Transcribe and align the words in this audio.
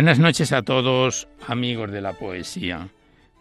Buenas 0.00 0.18
noches 0.18 0.52
a 0.52 0.62
todos, 0.62 1.28
amigos 1.46 1.90
de 1.90 2.00
la 2.00 2.14
poesía. 2.14 2.88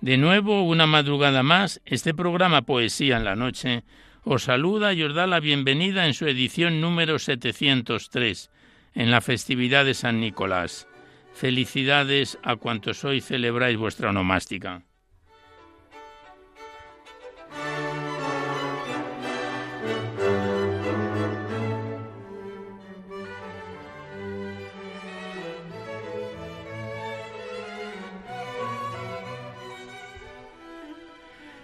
De 0.01 0.17
nuevo, 0.17 0.63
una 0.63 0.87
madrugada 0.87 1.41
más, 1.41 1.79
este 1.85 2.13
programa 2.13 2.63
Poesía 2.63 3.15
en 3.15 3.23
la 3.23 3.37
Noche 3.37 3.85
os 4.25 4.43
saluda 4.43 4.93
y 4.93 5.03
os 5.03 5.15
da 5.15 5.25
la 5.25 5.39
bienvenida 5.39 6.05
en 6.05 6.13
su 6.13 6.27
edición 6.27 6.81
número 6.81 7.17
703, 7.17 8.51
en 8.93 9.09
la 9.09 9.21
festividad 9.21 9.85
de 9.85 9.93
San 9.93 10.19
Nicolás. 10.19 10.89
Felicidades 11.31 12.37
a 12.43 12.57
cuantos 12.57 13.05
hoy 13.05 13.21
celebráis 13.21 13.77
vuestra 13.77 14.09
onomástica. 14.09 14.83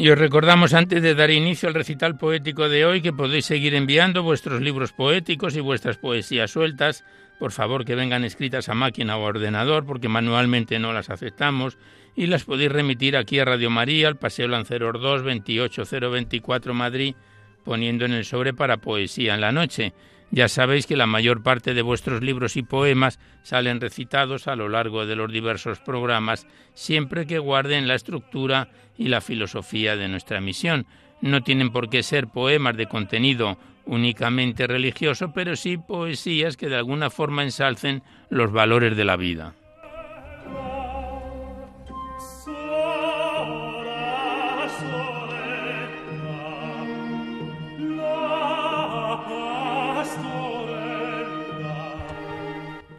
Y 0.00 0.08
os 0.08 0.18
recordamos 0.18 0.72
antes 0.72 1.02
de 1.02 1.14
dar 1.14 1.30
inicio 1.30 1.68
al 1.68 1.74
recital 1.74 2.16
poético 2.16 2.70
de 2.70 2.86
hoy 2.86 3.02
que 3.02 3.12
podéis 3.12 3.44
seguir 3.44 3.74
enviando 3.74 4.22
vuestros 4.22 4.62
libros 4.62 4.94
poéticos 4.94 5.54
y 5.56 5.60
vuestras 5.60 5.98
poesías 5.98 6.50
sueltas. 6.50 7.04
Por 7.38 7.52
favor, 7.52 7.84
que 7.84 7.94
vengan 7.94 8.24
escritas 8.24 8.70
a 8.70 8.74
máquina 8.74 9.18
o 9.18 9.26
a 9.26 9.28
ordenador 9.28 9.84
porque 9.84 10.08
manualmente 10.08 10.78
no 10.78 10.94
las 10.94 11.10
aceptamos 11.10 11.76
y 12.16 12.28
las 12.28 12.44
podéis 12.44 12.72
remitir 12.72 13.14
aquí 13.14 13.40
a 13.40 13.44
Radio 13.44 13.68
María, 13.68 14.08
al 14.08 14.16
Paseo 14.16 14.48
Lanceros 14.48 14.98
2, 15.02 15.22
28024 15.22 16.72
Madrid, 16.72 17.14
poniendo 17.62 18.06
en 18.06 18.12
el 18.12 18.24
sobre 18.24 18.54
para 18.54 18.78
poesía 18.78 19.34
en 19.34 19.42
la 19.42 19.52
noche. 19.52 19.92
Ya 20.32 20.48
sabéis 20.48 20.86
que 20.86 20.96
la 20.96 21.06
mayor 21.06 21.42
parte 21.42 21.74
de 21.74 21.82
vuestros 21.82 22.22
libros 22.22 22.56
y 22.56 22.62
poemas 22.62 23.18
salen 23.42 23.80
recitados 23.80 24.46
a 24.46 24.54
lo 24.54 24.68
largo 24.68 25.04
de 25.04 25.16
los 25.16 25.32
diversos 25.32 25.80
programas, 25.80 26.46
siempre 26.74 27.26
que 27.26 27.40
guarden 27.40 27.88
la 27.88 27.96
estructura 27.96 28.68
y 28.96 29.08
la 29.08 29.20
filosofía 29.20 29.96
de 29.96 30.08
nuestra 30.08 30.40
misión. 30.40 30.86
No 31.20 31.42
tienen 31.42 31.70
por 31.70 31.90
qué 31.90 32.02
ser 32.04 32.28
poemas 32.28 32.76
de 32.76 32.86
contenido 32.86 33.58
únicamente 33.86 34.68
religioso, 34.68 35.32
pero 35.32 35.56
sí 35.56 35.76
poesías 35.76 36.56
que 36.56 36.68
de 36.68 36.76
alguna 36.76 37.10
forma 37.10 37.42
ensalcen 37.42 38.02
los 38.28 38.52
valores 38.52 38.96
de 38.96 39.04
la 39.04 39.16
vida. 39.16 39.54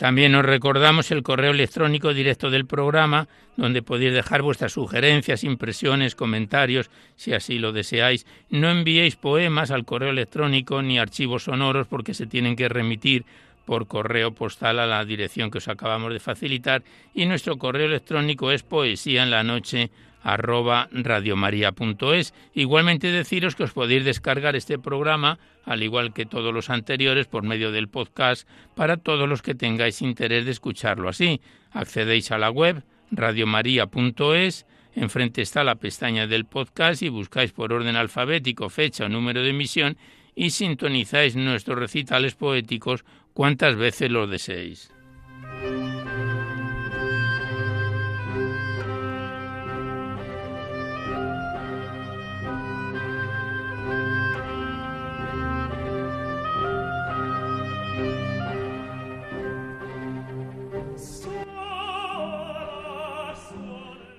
También 0.01 0.33
os 0.33 0.43
recordamos 0.43 1.11
el 1.11 1.21
correo 1.21 1.51
electrónico 1.51 2.11
directo 2.11 2.49
del 2.49 2.65
programa, 2.65 3.27
donde 3.55 3.83
podéis 3.83 4.15
dejar 4.15 4.41
vuestras 4.41 4.71
sugerencias, 4.71 5.43
impresiones, 5.43 6.15
comentarios, 6.15 6.89
si 7.15 7.33
así 7.33 7.59
lo 7.59 7.71
deseáis. 7.71 8.25
No 8.49 8.71
enviéis 8.71 9.15
poemas 9.15 9.69
al 9.69 9.85
correo 9.85 10.09
electrónico 10.09 10.81
ni 10.81 10.97
archivos 10.97 11.43
sonoros 11.43 11.85
porque 11.85 12.15
se 12.15 12.25
tienen 12.25 12.55
que 12.55 12.67
remitir 12.67 13.25
por 13.63 13.85
correo 13.85 14.31
postal 14.31 14.79
a 14.79 14.87
la 14.87 15.05
dirección 15.05 15.51
que 15.51 15.59
os 15.59 15.67
acabamos 15.67 16.11
de 16.11 16.19
facilitar 16.19 16.81
y 17.13 17.27
nuestro 17.27 17.59
correo 17.59 17.85
electrónico 17.85 18.49
es 18.49 18.63
poesía 18.63 19.21
en 19.21 19.29
la 19.29 19.43
noche 19.43 19.91
arroba 20.21 20.89
radiomaria.es. 20.91 22.33
Igualmente 22.53 23.11
deciros 23.11 23.55
que 23.55 23.63
os 23.63 23.73
podéis 23.73 24.05
descargar 24.05 24.55
este 24.55 24.79
programa, 24.79 25.39
al 25.65 25.83
igual 25.83 26.13
que 26.13 26.25
todos 26.25 26.53
los 26.53 26.69
anteriores, 26.69 27.27
por 27.27 27.43
medio 27.43 27.71
del 27.71 27.89
podcast, 27.89 28.47
para 28.75 28.97
todos 28.97 29.27
los 29.27 29.41
que 29.41 29.55
tengáis 29.55 30.01
interés 30.01 30.45
de 30.45 30.51
escucharlo 30.51 31.09
así. 31.09 31.41
Accedéis 31.71 32.31
a 32.31 32.37
la 32.37 32.51
web 32.51 32.83
radiomaria.es, 33.11 34.65
enfrente 34.95 35.41
está 35.41 35.63
la 35.63 35.75
pestaña 35.75 36.27
del 36.27 36.45
podcast 36.45 37.01
y 37.01 37.09
buscáis 37.09 37.51
por 37.51 37.73
orden 37.73 37.95
alfabético 37.95 38.69
fecha 38.69 39.05
o 39.05 39.09
número 39.09 39.41
de 39.41 39.49
emisión 39.49 39.97
y 40.35 40.51
sintonizáis 40.51 41.35
nuestros 41.35 41.77
recitales 41.77 42.35
poéticos 42.35 43.03
cuantas 43.33 43.75
veces 43.75 44.11
lo 44.11 44.27
deseéis. 44.27 44.91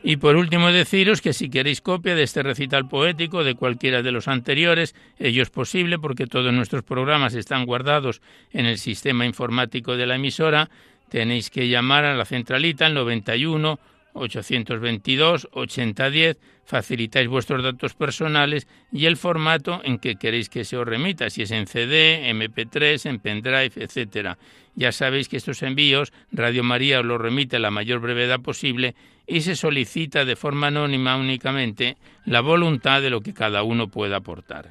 Y 0.04 0.16
por 0.16 0.34
último 0.34 0.72
deciros 0.72 1.20
que 1.20 1.32
si 1.32 1.48
queréis 1.48 1.80
copia 1.80 2.16
de 2.16 2.24
este 2.24 2.42
recital 2.42 2.88
poético 2.88 3.44
de 3.44 3.54
cualquiera 3.54 4.02
de 4.02 4.10
los 4.10 4.26
anteriores, 4.26 4.96
ello 5.18 5.42
es 5.42 5.50
posible 5.50 5.98
porque 5.98 6.26
todos 6.26 6.52
nuestros 6.52 6.82
programas 6.82 7.34
están 7.34 7.66
guardados 7.66 8.20
en 8.52 8.66
el 8.66 8.78
sistema 8.78 9.26
informático 9.26 9.96
de 9.96 10.06
la 10.06 10.16
emisora, 10.16 10.70
tenéis 11.08 11.50
que 11.50 11.68
llamar 11.68 12.04
a 12.04 12.16
la 12.16 12.24
centralita 12.24 12.86
al 12.86 12.94
91 12.94 13.78
822 14.14 15.48
8010 15.52 16.38
facilitáis 16.64 17.28
vuestros 17.28 17.62
datos 17.62 17.94
personales 17.94 18.68
y 18.90 19.06
el 19.06 19.16
formato 19.16 19.80
en 19.84 19.98
que 19.98 20.16
queréis 20.16 20.48
que 20.48 20.64
se 20.64 20.76
os 20.76 20.86
remita, 20.86 21.30
si 21.30 21.42
es 21.42 21.50
en 21.50 21.66
CD, 21.66 22.30
MP3, 22.32 23.08
en 23.08 23.18
pendrive, 23.18 23.72
etcétera. 23.76 24.38
Ya 24.74 24.92
sabéis 24.92 25.28
que 25.28 25.36
estos 25.36 25.62
envíos 25.62 26.12
Radio 26.30 26.62
María 26.62 27.00
os 27.00 27.06
los 27.06 27.20
remite 27.20 27.56
a 27.56 27.60
la 27.60 27.70
mayor 27.70 28.00
brevedad 28.00 28.40
posible 28.40 28.94
y 29.26 29.42
se 29.42 29.56
solicita 29.56 30.24
de 30.24 30.36
forma 30.36 30.68
anónima 30.68 31.16
únicamente 31.16 31.96
la 32.24 32.40
voluntad 32.40 33.02
de 33.02 33.10
lo 33.10 33.20
que 33.20 33.34
cada 33.34 33.62
uno 33.62 33.88
pueda 33.88 34.16
aportar. 34.16 34.70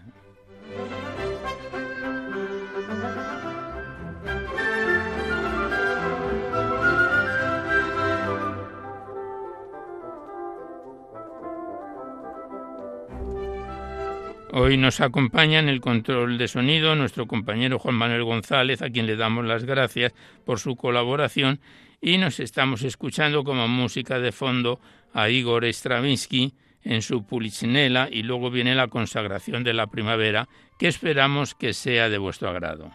Hoy 14.54 14.76
nos 14.76 15.00
acompaña 15.00 15.60
en 15.60 15.70
el 15.70 15.80
control 15.80 16.38
de 16.38 16.50
sonido 16.50 16.94
nuestro 16.94 17.26
compañero 17.26 17.80
Juan 17.80 17.96
Manuel 17.96 18.26
González, 18.26 18.82
a 18.82 18.90
quien 18.90 19.08
le 19.08 19.16
damos 19.16 19.46
las 19.46 19.64
gracias 19.64 20.14
por 20.46 20.60
su 20.60 20.76
colaboración, 20.76 21.62
y 22.02 22.18
nos 22.18 22.42
estamos 22.42 22.84
escuchando 22.84 23.46
como 23.46 23.70
música 23.70 24.20
de 24.20 24.34
fondo 24.34 24.82
a 25.14 25.30
Igor 25.30 25.64
Stravinsky 25.64 26.54
en 26.84 27.02
su 27.02 27.26
Pulichinela 27.26 28.10
y 28.12 28.24
luego 28.24 28.52
viene 28.52 28.76
la 28.76 28.90
consagración 28.90 29.64
de 29.64 29.74
la 29.74 29.88
primavera, 29.88 30.50
que 30.78 30.90
esperamos 30.90 31.56
que 31.56 31.72
sea 31.72 32.10
de 32.10 32.18
vuestro 32.18 32.50
agrado. 32.50 32.92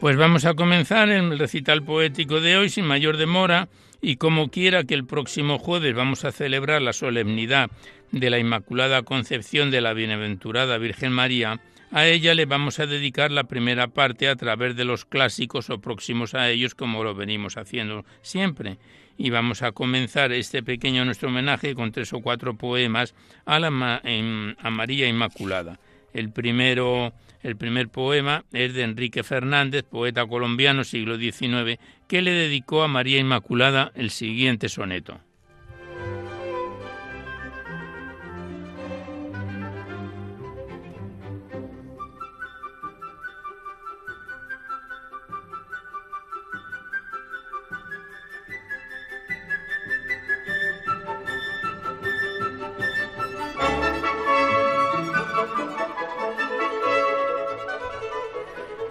Pues 0.00 0.16
vamos 0.16 0.46
a 0.46 0.54
comenzar 0.54 1.10
el 1.10 1.38
recital 1.38 1.82
poético 1.82 2.40
de 2.40 2.56
hoy 2.56 2.70
sin 2.70 2.86
mayor 2.86 3.18
demora 3.18 3.68
y 4.00 4.16
como 4.16 4.48
quiera 4.50 4.84
que 4.84 4.94
el 4.94 5.04
próximo 5.04 5.58
jueves 5.58 5.94
vamos 5.94 6.24
a 6.24 6.32
celebrar 6.32 6.80
la 6.80 6.94
solemnidad 6.94 7.70
de 8.10 8.30
la 8.30 8.38
Inmaculada 8.38 9.02
Concepción 9.02 9.70
de 9.70 9.82
la 9.82 9.92
Bienaventurada 9.92 10.78
Virgen 10.78 11.12
María, 11.12 11.60
a 11.92 12.06
ella 12.06 12.34
le 12.34 12.46
vamos 12.46 12.78
a 12.78 12.86
dedicar 12.86 13.30
la 13.30 13.44
primera 13.44 13.88
parte 13.88 14.28
a 14.30 14.36
través 14.36 14.74
de 14.74 14.86
los 14.86 15.04
clásicos 15.04 15.68
o 15.68 15.82
próximos 15.82 16.34
a 16.34 16.48
ellos 16.48 16.74
como 16.74 17.04
lo 17.04 17.14
venimos 17.14 17.58
haciendo 17.58 18.06
siempre. 18.22 18.78
Y 19.18 19.28
vamos 19.28 19.60
a 19.60 19.72
comenzar 19.72 20.32
este 20.32 20.62
pequeño 20.62 21.04
nuestro 21.04 21.28
homenaje 21.28 21.74
con 21.74 21.92
tres 21.92 22.14
o 22.14 22.22
cuatro 22.22 22.54
poemas 22.54 23.14
a, 23.44 23.60
la, 23.60 23.68
a 23.68 24.70
María 24.70 25.08
Inmaculada. 25.08 25.78
El 26.12 26.30
primero 26.30 27.12
el 27.42 27.56
primer 27.56 27.88
poema 27.88 28.44
es 28.52 28.74
de 28.74 28.82
Enrique 28.82 29.22
Fernández, 29.22 29.84
poeta 29.84 30.26
colombiano 30.26 30.84
siglo 30.84 31.16
XIX, 31.16 31.78
que 32.06 32.20
le 32.20 32.32
dedicó 32.32 32.82
a 32.82 32.88
María 32.88 33.18
Inmaculada 33.18 33.92
el 33.94 34.10
siguiente 34.10 34.68
soneto. 34.68 35.20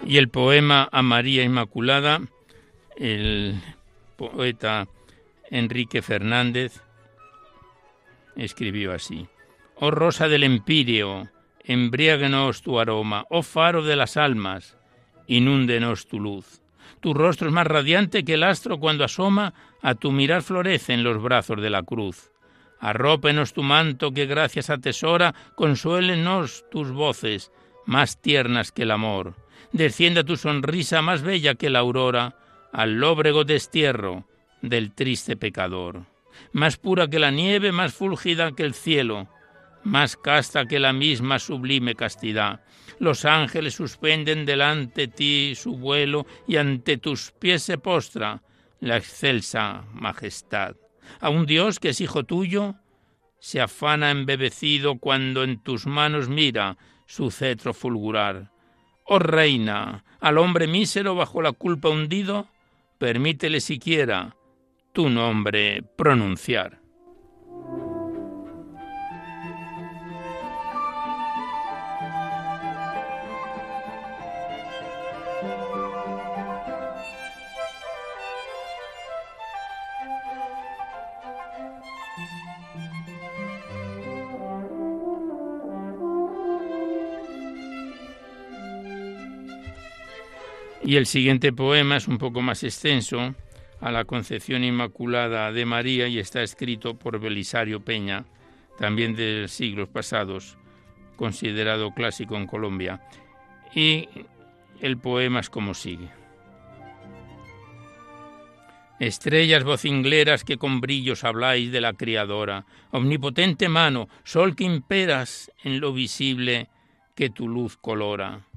Y 0.09 0.17
el 0.17 0.29
poema 0.29 0.89
a 0.91 1.03
María 1.03 1.43
Inmaculada, 1.43 2.19
el 2.97 3.61
poeta 4.15 4.87
Enrique 5.51 6.01
Fernández 6.01 6.81
escribió 8.35 8.91
así. 8.91 9.27
Oh 9.75 9.91
rosa 9.91 10.27
del 10.27 10.43
empíreo, 10.43 11.29
embriáguenos 11.63 12.63
tu 12.63 12.79
aroma, 12.79 13.27
oh 13.29 13.43
faro 13.43 13.83
de 13.83 13.95
las 13.95 14.17
almas, 14.17 14.77
inúndenos 15.27 16.07
tu 16.07 16.19
luz. 16.19 16.63
Tu 17.01 17.13
rostro 17.13 17.47
es 17.47 17.53
más 17.53 17.67
radiante 17.67 18.25
que 18.25 18.33
el 18.33 18.41
astro 18.41 18.79
cuando 18.79 19.03
asoma, 19.03 19.53
a 19.83 19.93
tu 19.93 20.11
mirar 20.11 20.41
florece 20.41 20.93
en 20.93 21.03
los 21.03 21.21
brazos 21.21 21.61
de 21.61 21.69
la 21.69 21.83
cruz. 21.83 22.31
Arrópenos 22.79 23.53
tu 23.53 23.61
manto 23.61 24.11
que 24.11 24.25
gracias 24.25 24.71
atesora, 24.71 25.35
consuélenos 25.53 26.65
tus 26.71 26.89
voces, 26.89 27.51
más 27.85 28.19
tiernas 28.19 28.71
que 28.71 28.81
el 28.81 28.89
amor 28.89 29.35
descienda 29.71 30.23
tu 30.23 30.37
sonrisa 30.37 31.01
más 31.01 31.21
bella 31.21 31.55
que 31.55 31.69
la 31.69 31.79
aurora 31.79 32.35
al 32.71 32.99
lóbrego 32.99 33.43
destierro 33.43 34.27
del 34.61 34.93
triste 34.93 35.35
pecador. 35.35 36.05
Más 36.51 36.77
pura 36.77 37.07
que 37.07 37.19
la 37.19 37.31
nieve, 37.31 37.71
más 37.71 37.93
fúlgida 37.93 38.53
que 38.53 38.63
el 38.63 38.73
cielo, 38.73 39.27
más 39.83 40.17
casta 40.17 40.65
que 40.65 40.79
la 40.79 40.93
misma 40.93 41.39
sublime 41.39 41.95
castidad. 41.95 42.61
Los 42.99 43.25
ángeles 43.25 43.75
suspenden 43.75 44.45
delante 44.45 45.07
ti 45.07 45.53
su 45.55 45.77
vuelo 45.77 46.25
y 46.47 46.57
ante 46.57 46.97
tus 46.97 47.31
pies 47.31 47.63
se 47.63 47.77
postra 47.77 48.41
la 48.79 48.97
excelsa 48.97 49.85
majestad. 49.93 50.75
A 51.19 51.29
un 51.29 51.45
Dios 51.45 51.79
que 51.79 51.89
es 51.89 52.01
hijo 52.01 52.23
tuyo, 52.23 52.75
se 53.39 53.61
afana 53.61 54.11
embebecido 54.11 54.99
cuando 54.99 55.43
en 55.43 55.63
tus 55.63 55.87
manos 55.87 56.29
mira 56.29 56.77
su 57.07 57.31
cetro 57.31 57.73
fulgurar. 57.73 58.51
Oh 59.11 59.17
reina, 59.17 60.03
al 60.19 60.37
hombre 60.37 60.67
mísero 60.67 61.15
bajo 61.15 61.41
la 61.41 61.51
culpa 61.51 61.89
hundido, 61.89 62.47
permítele 62.99 63.59
siquiera 63.59 64.35
tu 64.93 65.09
nombre 65.09 65.81
pronunciar. 65.97 66.79
Y 90.89 90.95
el 90.95 91.05
siguiente 91.05 91.53
poema 91.53 91.97
es 91.97 92.07
un 92.07 92.17
poco 92.17 92.41
más 92.41 92.63
extenso, 92.63 93.35
a 93.79 93.91
la 93.91 94.05
Concepción 94.05 94.63
Inmaculada 94.63 95.51
de 95.51 95.63
María, 95.63 96.07
y 96.07 96.17
está 96.17 96.41
escrito 96.41 96.95
por 96.95 97.19
Belisario 97.19 97.79
Peña, 97.79 98.25
también 98.79 99.15
de 99.15 99.45
siglos 99.49 99.87
pasados, 99.87 100.57
considerado 101.15 101.93
clásico 101.93 102.37
en 102.37 102.47
Colombia. 102.47 103.03
Y 103.75 104.09
el 104.81 104.97
poema 104.97 105.41
es 105.41 105.51
como 105.51 105.75
sigue. 105.75 106.09
Estrellas 108.99 109.63
vocingleras 109.63 110.43
que 110.43 110.57
con 110.57 110.81
brillos 110.81 111.23
habláis 111.23 111.71
de 111.71 111.81
la 111.81 111.93
Criadora, 111.93 112.65
omnipotente 112.89 113.69
mano, 113.69 114.09
sol 114.23 114.55
que 114.55 114.63
imperas 114.63 115.51
en 115.63 115.81
lo 115.81 115.93
visible 115.93 116.67
que 117.13 117.29
tu 117.29 117.47
luz 117.47 117.77
colora 117.77 118.48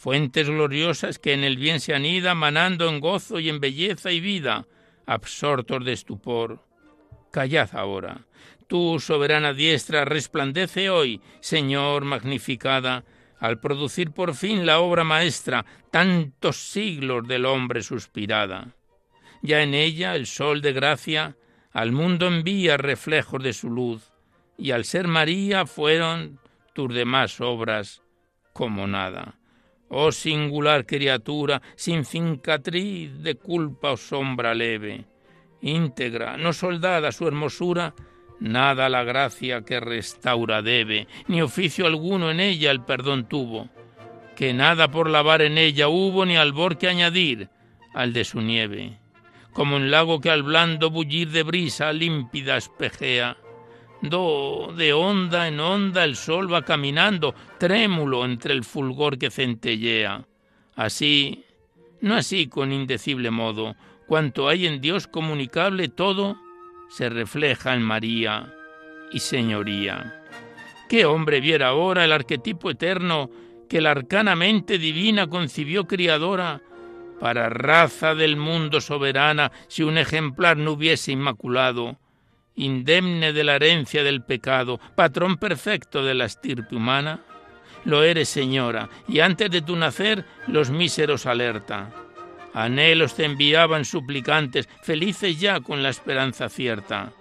fuentes 0.00 0.48
gloriosas 0.48 1.18
que 1.18 1.34
en 1.34 1.44
el 1.44 1.58
bien 1.58 1.78
se 1.78 1.94
anida, 1.94 2.34
manando 2.34 2.88
en 2.88 3.00
gozo 3.00 3.38
y 3.38 3.50
en 3.50 3.60
belleza 3.60 4.10
y 4.10 4.18
vida, 4.18 4.66
absortos 5.04 5.84
de 5.84 5.92
estupor. 5.92 6.64
Callad 7.30 7.68
ahora. 7.74 8.24
Tu 8.66 8.98
soberana 8.98 9.52
diestra 9.52 10.06
resplandece 10.06 10.88
hoy, 10.88 11.20
Señor 11.40 12.06
magnificada, 12.06 13.04
al 13.38 13.60
producir 13.60 14.12
por 14.12 14.34
fin 14.34 14.64
la 14.64 14.80
obra 14.80 15.04
maestra, 15.04 15.66
tantos 15.90 16.56
siglos 16.56 17.28
del 17.28 17.44
hombre 17.44 17.82
suspirada. 17.82 18.74
Ya 19.42 19.62
en 19.62 19.74
ella 19.74 20.16
el 20.16 20.26
sol 20.26 20.62
de 20.62 20.72
gracia 20.72 21.36
al 21.72 21.92
mundo 21.92 22.26
envía 22.26 22.78
reflejos 22.78 23.42
de 23.42 23.52
su 23.52 23.68
luz, 23.68 24.10
y 24.56 24.70
al 24.70 24.86
ser 24.86 25.08
María 25.08 25.66
fueron 25.66 26.40
tus 26.72 26.94
demás 26.94 27.38
obras 27.42 28.00
como 28.54 28.86
nada. 28.86 29.39
Oh 29.92 30.12
singular 30.12 30.86
criatura, 30.86 31.60
sin 31.74 32.04
fincatriz 32.04 33.22
de 33.24 33.34
culpa 33.34 33.90
o 33.90 33.96
sombra 33.96 34.54
leve, 34.54 35.04
íntegra, 35.62 36.36
no 36.36 36.52
soldada 36.52 37.10
su 37.10 37.26
hermosura, 37.26 37.92
nada 38.38 38.88
la 38.88 39.02
gracia 39.02 39.62
que 39.62 39.80
restaura 39.80 40.62
debe, 40.62 41.08
ni 41.26 41.42
oficio 41.42 41.86
alguno 41.86 42.30
en 42.30 42.38
ella 42.38 42.70
el 42.70 42.84
perdón 42.84 43.28
tuvo, 43.28 43.68
que 44.36 44.54
nada 44.54 44.92
por 44.92 45.10
lavar 45.10 45.42
en 45.42 45.58
ella 45.58 45.88
hubo, 45.88 46.24
ni 46.24 46.36
albor 46.36 46.78
que 46.78 46.86
añadir 46.86 47.50
al 47.92 48.12
de 48.12 48.24
su 48.24 48.40
nieve. 48.40 49.00
como 49.52 49.74
un 49.74 49.90
lago 49.90 50.20
que 50.20 50.30
al 50.30 50.44
blando 50.44 50.90
bullir 50.90 51.30
de 51.30 51.42
brisa 51.42 51.92
límpida 51.92 52.56
espejea. 52.56 53.36
De 54.02 54.92
onda 54.94 55.46
en 55.48 55.60
onda 55.60 56.04
el 56.04 56.16
sol 56.16 56.52
va 56.52 56.62
caminando, 56.62 57.34
trémulo 57.58 58.24
entre 58.24 58.54
el 58.54 58.64
fulgor 58.64 59.18
que 59.18 59.30
centellea. 59.30 60.26
Así, 60.74 61.44
no 62.00 62.14
así 62.14 62.48
con 62.48 62.72
indecible 62.72 63.30
modo, 63.30 63.76
cuanto 64.06 64.48
hay 64.48 64.66
en 64.66 64.80
Dios 64.80 65.06
comunicable 65.06 65.88
todo, 65.88 66.38
se 66.88 67.10
refleja 67.10 67.74
en 67.74 67.82
María 67.82 68.54
y 69.12 69.18
Señoría. 69.18 70.24
¿Qué 70.88 71.04
hombre 71.04 71.40
viera 71.40 71.68
ahora 71.68 72.04
el 72.04 72.12
arquetipo 72.12 72.70
eterno 72.70 73.30
que 73.68 73.82
la 73.82 73.90
arcana 73.90 74.34
mente 74.34 74.78
divina 74.78 75.26
concibió 75.28 75.86
criadora 75.86 76.62
para 77.20 77.50
raza 77.50 78.14
del 78.14 78.36
mundo 78.36 78.80
soberana 78.80 79.52
si 79.68 79.82
un 79.82 79.98
ejemplar 79.98 80.56
no 80.56 80.72
hubiese 80.72 81.12
inmaculado? 81.12 81.98
Indemne 82.54 83.32
de 83.32 83.44
la 83.44 83.56
herencia 83.56 84.02
del 84.02 84.22
pecado, 84.22 84.80
patrón 84.94 85.36
perfecto 85.36 86.04
de 86.04 86.14
la 86.14 86.26
estirpe 86.26 86.76
humana? 86.76 87.20
Lo 87.84 88.02
eres, 88.02 88.28
señora, 88.28 88.88
y 89.08 89.20
antes 89.20 89.50
de 89.50 89.62
tu 89.62 89.76
nacer 89.76 90.24
los 90.46 90.70
míseros 90.70 91.26
alerta. 91.26 91.90
Anhelos 92.52 93.14
te 93.14 93.24
enviaban 93.24 93.84
suplicantes, 93.84 94.68
felices 94.82 95.40
ya 95.40 95.60
con 95.60 95.82
la 95.82 95.88
esperanza 95.88 96.48
cierta. 96.48 97.12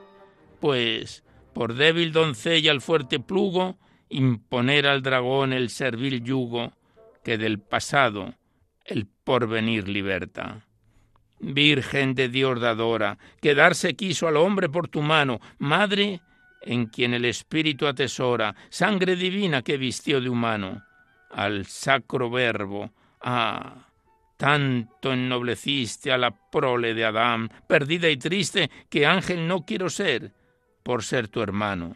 Pues, 0.60 1.24
por 1.54 1.76
débil 1.76 2.12
doncella 2.12 2.72
al 2.72 2.82
fuerte 2.82 3.20
plugo, 3.20 3.78
imponer 4.10 4.88
al 4.88 5.02
dragón 5.02 5.54
el 5.54 5.70
servil 5.70 6.24
yugo, 6.24 6.74
que 7.24 7.38
del 7.38 7.60
pasado 7.60 8.34
el 8.86 9.06
porvenir 9.06 9.88
liberta. 9.88 10.66
Virgen 11.40 12.16
de 12.16 12.30
Dios 12.30 12.60
dadora, 12.60 13.18
que 13.42 13.56
darse 13.56 13.96
quiso 13.96 14.28
al 14.28 14.38
hombre 14.38 14.70
por 14.70 14.88
tu 14.88 15.02
mano, 15.02 15.40
madre 15.58 16.22
en 16.62 16.88
quien 16.88 17.14
el 17.14 17.26
Espíritu 17.26 17.88
atesora, 17.88 18.56
sangre 18.70 19.16
divina 19.16 19.62
que 19.62 19.78
vistió 19.78 20.20
de 20.20 20.30
humano, 20.30 20.84
al 21.32 21.66
sacro 21.66 22.30
verbo, 22.30 22.92
ah, 23.22 23.88
tanto 24.38 25.14
ennobleciste 25.14 26.12
a 26.12 26.18
la 26.18 26.32
prole 26.32 26.94
de 26.94 27.06
Adán, 27.06 27.50
perdida 27.68 28.10
y 28.10 28.18
triste, 28.18 28.70
que 28.90 29.06
ángel 29.06 29.48
no 29.48 29.66
quiero 29.66 29.90
ser, 29.90 30.34
por 30.84 31.04
ser 31.04 31.28
tu 31.28 31.42
hermano. 31.42 31.96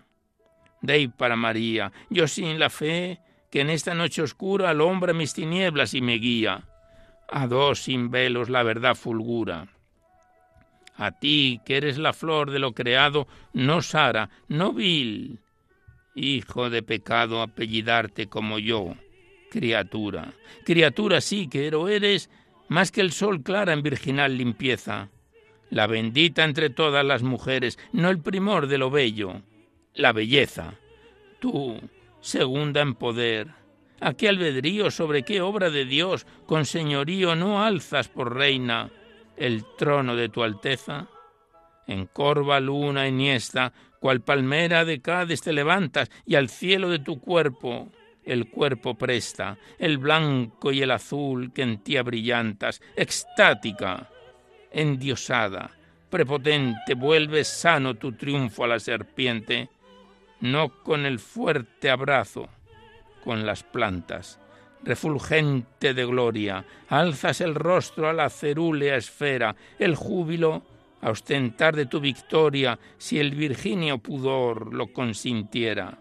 Dei 0.81 1.07
para 1.07 1.35
María, 1.35 1.91
yo 2.09 2.27
sin 2.27 2.59
la 2.59 2.69
fe, 2.69 3.19
que 3.49 3.61
en 3.61 3.69
esta 3.69 3.93
noche 3.93 4.21
oscura 4.21 4.69
alumbra 4.69 5.13
mis 5.13 5.33
tinieblas 5.33 5.93
y 5.93 6.01
me 6.01 6.15
guía 6.15 6.65
a 7.33 7.47
dos 7.47 7.79
sin 7.79 8.11
velos 8.11 8.49
la 8.49 8.61
verdad 8.61 8.93
fulgura. 8.93 9.67
A 10.95 11.11
ti, 11.11 11.59
que 11.65 11.77
eres 11.77 11.97
la 11.97 12.13
flor 12.13 12.51
de 12.51 12.59
lo 12.59 12.73
creado, 12.73 13.27
no 13.53 13.81
Sara, 13.81 14.29
no 14.47 14.71
vil, 14.71 15.39
hijo 16.13 16.69
de 16.69 16.83
pecado, 16.83 17.41
apellidarte 17.41 18.27
como 18.27 18.59
yo, 18.59 18.93
criatura. 19.49 20.33
Criatura 20.63 21.21
sí, 21.21 21.47
que 21.47 21.65
eres 21.67 22.29
más 22.69 22.91
que 22.91 23.01
el 23.01 23.11
sol 23.11 23.41
clara 23.41 23.73
en 23.73 23.81
virginal 23.81 24.37
limpieza. 24.37 25.09
La 25.71 25.87
bendita 25.87 26.43
entre 26.43 26.69
todas 26.69 27.03
las 27.03 27.23
mujeres, 27.23 27.79
no 27.91 28.11
el 28.11 28.19
primor 28.19 28.67
de 28.67 28.77
lo 28.77 28.91
bello, 28.91 29.41
la 29.95 30.11
belleza. 30.11 30.75
Tú, 31.39 31.81
segunda 32.21 32.81
en 32.81 32.93
poder, 32.93 33.47
¿A 34.03 34.15
qué 34.15 34.27
albedrío, 34.27 34.91
sobre 34.91 35.23
qué 35.23 35.39
obra 35.39 35.69
de 35.69 35.85
Dios, 35.85 36.27
con 36.45 36.65
señorío 36.65 37.37
no 37.37 37.63
alzas 37.63 38.09
por 38.09 38.35
reina 38.35 38.91
el 39.37 39.63
trono 39.77 40.17
de 40.17 40.27
tu 40.27 40.43
alteza? 40.43 41.07
En 41.87 42.07
corva 42.07 42.59
luna 42.59 43.07
eniesta, 43.07 43.71
cual 44.01 44.19
palmera 44.19 44.83
de 44.83 45.01
Cádiz 45.01 45.41
te 45.41 45.53
levantas, 45.53 46.11
y 46.25 46.35
al 46.35 46.49
cielo 46.49 46.89
de 46.89 46.99
tu 46.99 47.21
cuerpo 47.21 47.93
el 48.25 48.49
cuerpo 48.49 48.95
presta, 48.95 49.57
el 49.79 49.97
blanco 49.99 50.73
y 50.73 50.81
el 50.81 50.91
azul 50.91 51.53
que 51.53 51.61
en 51.61 51.77
ti 51.77 51.95
abrillantas, 51.95 52.81
extática, 52.97 54.09
endiosada, 54.69 55.71
prepotente, 56.09 56.93
vuelves 56.95 57.47
sano 57.47 57.95
tu 57.95 58.11
triunfo 58.11 58.65
a 58.65 58.67
la 58.67 58.79
serpiente, 58.79 59.69
no 60.41 60.83
con 60.83 61.05
el 61.05 61.19
fuerte 61.19 61.89
abrazo, 61.89 62.49
con 63.23 63.45
las 63.45 63.63
plantas. 63.63 64.39
Refulgente 64.83 65.93
de 65.93 66.05
gloria, 66.05 66.65
alzas 66.89 67.39
el 67.41 67.55
rostro 67.55 68.09
a 68.09 68.13
la 68.13 68.29
cerúlea 68.29 68.97
esfera, 68.97 69.55
el 69.79 69.95
júbilo 69.95 70.63
a 71.01 71.09
ostentar 71.09 71.75
de 71.75 71.85
tu 71.85 71.99
victoria 71.99 72.79
si 72.97 73.19
el 73.19 73.31
virginio 73.31 73.97
pudor 73.97 74.73
lo 74.73 74.91
consintiera. 74.91 75.99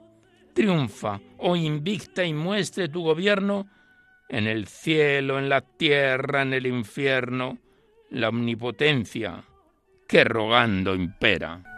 Triunfa, 0.55 1.21
oh 1.39 1.57
invicta, 1.57 2.25
y 2.25 2.35
muestre 2.35 2.89
tu 2.89 3.03
gobierno 3.03 3.69
en 4.29 4.47
el 4.47 4.67
cielo, 4.67 5.39
en 5.39 5.49
la 5.49 5.61
tierra, 5.61 6.43
en 6.43 6.53
el 6.53 6.67
infierno, 6.67 7.59
la 8.11 8.29
omnipotencia 8.29 9.45
que 10.07 10.25
rogando 10.25 10.95
impera. 10.95 11.72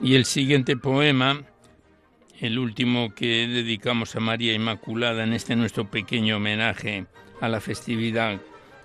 Y 0.00 0.14
el 0.14 0.26
siguiente 0.26 0.76
poema, 0.76 1.42
el 2.40 2.58
último 2.58 3.14
que 3.14 3.48
dedicamos 3.48 4.14
a 4.14 4.20
María 4.20 4.52
Inmaculada 4.52 5.24
en 5.24 5.32
este 5.32 5.56
nuestro 5.56 5.90
pequeño 5.90 6.36
homenaje 6.36 7.06
a 7.40 7.48
la 7.48 7.60
festividad 7.60 8.40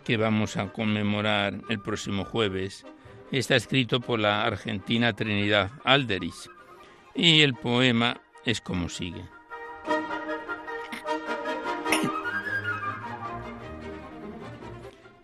que 0.05 0.15
vamos 0.15 0.55
a 0.55 0.71
conmemorar 0.71 1.59
el 1.67 1.81
próximo 1.81 2.23
jueves, 2.23 2.85
está 3.29 3.57
escrito 3.57 3.99
por 3.99 4.19
la 4.19 4.45
argentina 4.45 5.11
Trinidad 5.11 5.71
Alderis. 5.83 6.49
Y 7.13 7.41
el 7.41 7.55
poema 7.55 8.21
es 8.45 8.61
como 8.61 8.87
sigue. 8.87 9.23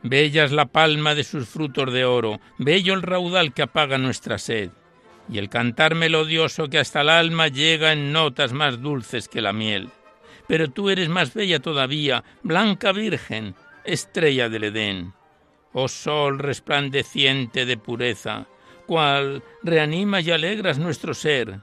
Bella 0.03 0.43
es 0.43 0.51
la 0.51 0.65
palma 0.65 1.15
de 1.15 1.23
sus 1.23 1.47
frutos 1.47 1.93
de 1.93 2.03
oro, 2.03 2.41
bello 2.57 2.93
el 2.93 3.01
raudal 3.01 3.53
que 3.53 3.61
apaga 3.61 3.97
nuestra 3.97 4.37
sed 4.37 4.69
y 5.29 5.37
el 5.37 5.49
cantar 5.49 5.95
melodioso 5.95 6.69
que 6.69 6.79
hasta 6.79 7.01
el 7.01 7.09
alma 7.09 7.47
llega 7.47 7.91
en 7.91 8.11
notas 8.11 8.53
más 8.53 8.81
dulces 8.81 9.27
que 9.27 9.41
la 9.41 9.53
miel. 9.53 9.89
Pero 10.47 10.69
tú 10.69 10.89
eres 10.89 11.09
más 11.09 11.33
bella 11.33 11.59
todavía, 11.59 12.23
blanca 12.43 12.91
virgen, 12.91 13.55
estrella 13.83 14.49
del 14.49 14.65
Edén. 14.65 15.13
Oh 15.73 15.87
sol 15.87 16.39
resplandeciente 16.39 17.65
de 17.65 17.77
pureza, 17.77 18.47
cual 18.85 19.43
reanimas 19.63 20.25
y 20.25 20.31
alegras 20.31 20.79
nuestro 20.79 21.13
ser. 21.13 21.59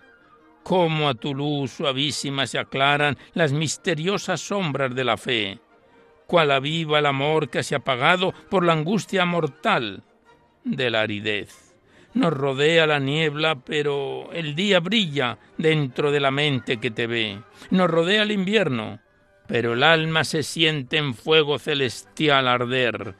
Cómo 0.63 1.09
a 1.09 1.15
tu 1.15 1.35
luz 1.35 1.73
suavísima 1.73 2.47
se 2.47 2.59
aclaran 2.59 3.19
las 3.33 3.53
misteriosas 3.53 4.41
sombras 4.41 4.95
de 4.95 5.05
la 5.05 5.17
fe. 5.17 5.59
Cual 6.27 6.51
aviva 6.51 6.99
el 6.99 7.07
amor 7.07 7.51
que 7.51 7.63
se 7.63 7.75
ha 7.75 7.79
apagado 7.79 8.33
por 8.51 8.65
la 8.65 8.73
angustia 8.73 9.27
mortal 9.27 10.03
de 10.65 10.91
la 10.91 11.03
aridez. 11.03 11.64
Nos 12.15 12.33
rodea 12.33 12.87
la 12.87 13.01
niebla, 13.01 13.57
pero 13.57 14.31
el 14.33 14.55
día 14.55 14.79
brilla 14.79 15.39
dentro 15.59 16.13
de 16.13 16.21
la 16.21 16.31
mente 16.31 16.79
que 16.79 16.93
te 16.93 17.09
ve. 17.09 17.41
Nos 17.71 17.91
rodea 17.91 18.23
el 18.23 18.31
invierno, 18.31 19.01
pero 19.49 19.75
el 19.75 19.83
alma 19.83 20.23
se 20.23 20.45
siente 20.45 20.97
en 20.97 21.15
fuego 21.15 21.59
celestial 21.59 22.47
arder. 22.47 23.17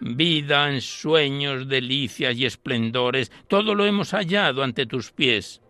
Vida 0.00 0.70
en 0.70 0.80
sueños, 0.80 1.68
delicias 1.68 2.34
y 2.36 2.46
esplendores, 2.46 3.30
todo 3.46 3.74
lo 3.74 3.84
hemos 3.84 4.12
hallado 4.12 4.62
ante 4.62 4.86
tus 4.86 5.12
pies. 5.12 5.60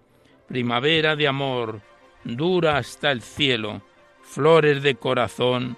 Primavera 0.46 1.16
de 1.16 1.26
amor, 1.26 1.82
dura 2.22 2.78
hasta 2.78 3.10
el 3.10 3.20
cielo, 3.20 3.82
flores 4.22 4.82
de 4.82 4.94
corazón, 4.94 5.76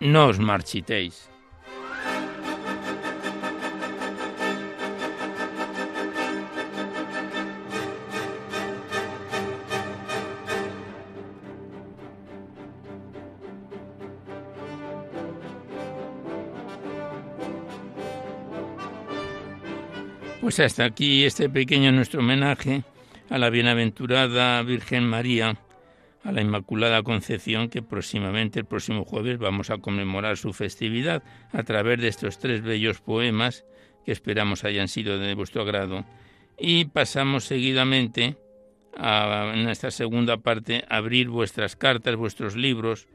no 0.00 0.26
os 0.26 0.38
marchitéis. 0.38 1.33
Pues 20.44 20.60
hasta 20.60 20.84
aquí 20.84 21.24
este 21.24 21.48
pequeño 21.48 21.90
nuestro 21.90 22.20
homenaje 22.20 22.84
a 23.30 23.38
la 23.38 23.48
bienaventurada 23.48 24.62
Virgen 24.62 25.08
María, 25.08 25.56
a 26.22 26.32
la 26.32 26.42
Inmaculada 26.42 27.02
Concepción, 27.02 27.70
que 27.70 27.80
próximamente, 27.80 28.60
el 28.60 28.66
próximo 28.66 29.06
jueves, 29.06 29.38
vamos 29.38 29.70
a 29.70 29.78
conmemorar 29.78 30.36
su 30.36 30.52
festividad 30.52 31.22
a 31.50 31.62
través 31.62 31.98
de 31.98 32.08
estos 32.08 32.38
tres 32.38 32.60
bellos 32.60 33.00
poemas 33.00 33.64
que 34.04 34.12
esperamos 34.12 34.64
hayan 34.64 34.88
sido 34.88 35.18
de 35.18 35.32
vuestro 35.32 35.62
agrado. 35.62 36.04
Y 36.58 36.84
pasamos 36.84 37.44
seguidamente 37.44 38.36
a, 38.98 39.50
en 39.54 39.66
esta 39.70 39.90
segunda 39.90 40.36
parte, 40.36 40.84
a 40.90 40.98
abrir 40.98 41.30
vuestras 41.30 41.74
cartas, 41.74 42.16
vuestros 42.16 42.54
libros, 42.54 43.08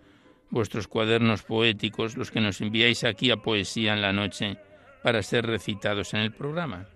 vuestros 0.50 0.88
cuadernos 0.88 1.43
poéticos, 1.43 2.17
los 2.17 2.31
que 2.31 2.41
nos 2.41 2.59
enviáis 2.59 3.03
aquí 3.03 3.29
a 3.29 3.38
Poesía 3.38 3.93
en 3.93 4.01
la 4.01 4.13
Noche, 4.13 4.57
para 5.03 5.21
ser 5.21 5.45
recitados 5.45 6.15
en 6.15 6.21
el 6.21 6.31
programa. 6.31 6.88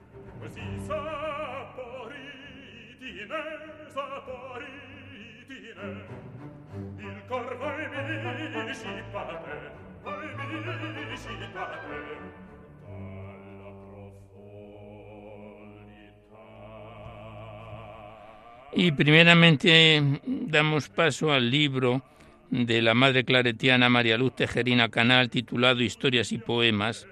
Y 18.75 18.91
primeramente 18.91 20.01
damos 20.23 20.89
paso 20.89 21.31
al 21.31 21.49
libro 21.49 22.01
de 22.49 22.81
la 22.81 22.93
madre 22.93 23.23
claretiana 23.23 23.87
María 23.87 24.17
Luz 24.17 24.35
Tejerina 24.35 24.89
Canal 24.89 25.29
titulado 25.29 25.81
Historias 25.81 26.31
y 26.31 26.39
Poemas, 26.39 27.07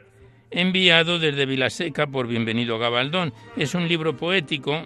enviado 0.51 1.17
desde 1.17 1.45
Vilaseca 1.45 2.07
por 2.07 2.27
Bienvenido 2.27 2.77
Gabaldón. 2.77 3.33
Es 3.55 3.73
un 3.73 3.87
libro 3.87 4.17
poético 4.17 4.83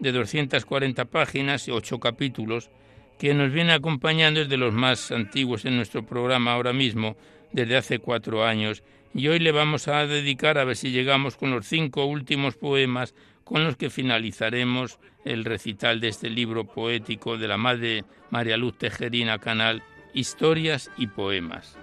de 0.00 0.12
240 0.12 1.04
páginas 1.04 1.68
y 1.68 1.70
8 1.70 2.00
capítulos 2.00 2.70
que 3.18 3.34
nos 3.34 3.52
viene 3.52 3.72
acompañando 3.72 4.40
desde 4.40 4.56
los 4.56 4.72
más 4.72 5.12
antiguos 5.12 5.64
en 5.64 5.76
nuestro 5.76 6.04
programa 6.04 6.52
ahora 6.52 6.72
mismo, 6.72 7.16
desde 7.52 7.76
hace 7.76 7.98
cuatro 8.00 8.44
años, 8.44 8.82
y 9.14 9.28
hoy 9.28 9.38
le 9.38 9.52
vamos 9.52 9.86
a 9.86 10.06
dedicar 10.06 10.58
a 10.58 10.64
ver 10.64 10.76
si 10.76 10.90
llegamos 10.90 11.36
con 11.36 11.52
los 11.52 11.66
cinco 11.66 12.04
últimos 12.04 12.56
poemas 12.56 13.14
con 13.44 13.62
los 13.62 13.76
que 13.76 13.90
finalizaremos 13.90 14.98
el 15.24 15.44
recital 15.44 16.00
de 16.00 16.08
este 16.08 16.30
libro 16.30 16.64
poético 16.64 17.36
de 17.38 17.46
la 17.46 17.56
Madre 17.56 18.04
María 18.30 18.56
Luz 18.56 18.76
Tejerina 18.78 19.38
Canal, 19.38 19.82
Historias 20.12 20.90
y 20.96 21.06
Poemas. 21.06 21.78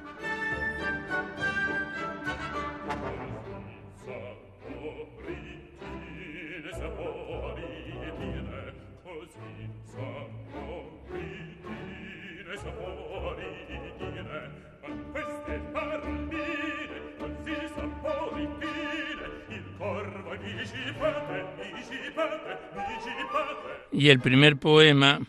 Y 24.02 24.10
el 24.10 24.20
primer 24.20 24.58
poema, 24.58 25.20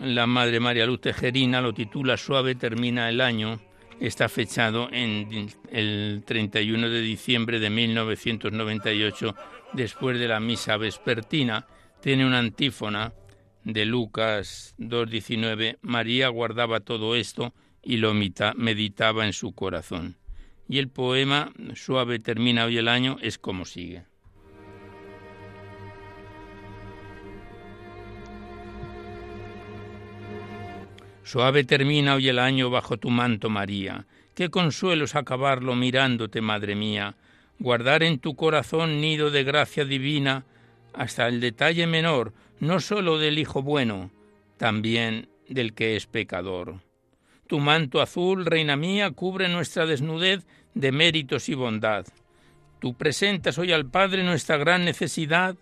la 0.00 0.28
Madre 0.28 0.60
María 0.60 0.86
Luz 0.86 1.00
Tejerina, 1.00 1.60
lo 1.60 1.74
titula 1.74 2.16
Suave 2.16 2.54
termina 2.54 3.08
el 3.08 3.20
año. 3.20 3.60
Está 3.98 4.28
fechado 4.28 4.88
en 4.92 5.50
el 5.72 6.22
31 6.24 6.88
de 6.88 7.00
diciembre 7.00 7.58
de 7.58 7.68
1998, 7.68 9.34
después 9.72 10.20
de 10.20 10.28
la 10.28 10.38
misa 10.38 10.76
vespertina. 10.76 11.66
Tiene 12.00 12.24
una 12.24 12.38
antífona 12.38 13.12
de 13.64 13.84
Lucas 13.86 14.76
2.19. 14.78 15.78
María 15.82 16.28
guardaba 16.28 16.78
todo 16.78 17.16
esto 17.16 17.54
y 17.82 17.96
lo 17.96 18.14
meditaba 18.14 19.26
en 19.26 19.32
su 19.32 19.52
corazón. 19.52 20.16
Y 20.68 20.78
el 20.78 20.90
poema 20.90 21.52
Suave 21.74 22.20
termina 22.20 22.66
hoy 22.66 22.78
el 22.78 22.86
año 22.86 23.16
es 23.20 23.36
como 23.36 23.64
sigue. 23.64 24.09
Suave 31.30 31.62
termina 31.62 32.16
hoy 32.16 32.28
el 32.28 32.40
año 32.40 32.70
bajo 32.70 32.96
tu 32.96 33.08
manto, 33.08 33.50
María. 33.50 34.04
Qué 34.34 34.50
consuelo 34.50 35.04
es 35.04 35.14
acabarlo 35.14 35.76
mirándote, 35.76 36.40
Madre 36.40 36.74
mía. 36.74 37.14
Guardar 37.60 38.02
en 38.02 38.18
tu 38.18 38.34
corazón 38.34 39.00
nido 39.00 39.30
de 39.30 39.44
gracia 39.44 39.84
divina 39.84 40.44
hasta 40.92 41.28
el 41.28 41.40
detalle 41.40 41.86
menor, 41.86 42.32
no 42.58 42.80
sólo 42.80 43.16
del 43.18 43.38
Hijo 43.38 43.62
bueno, 43.62 44.10
también 44.56 45.28
del 45.48 45.72
que 45.72 45.94
es 45.94 46.06
pecador. 46.06 46.80
Tu 47.46 47.60
manto 47.60 48.00
azul, 48.00 48.44
reina 48.44 48.74
mía, 48.74 49.12
cubre 49.12 49.48
nuestra 49.48 49.86
desnudez 49.86 50.44
de 50.74 50.90
méritos 50.90 51.48
y 51.48 51.54
bondad. 51.54 52.06
Tú 52.80 52.94
presentas 52.94 53.56
hoy 53.56 53.70
al 53.70 53.86
Padre 53.86 54.24
nuestra 54.24 54.56
gran 54.56 54.84
necesidad 54.84 55.54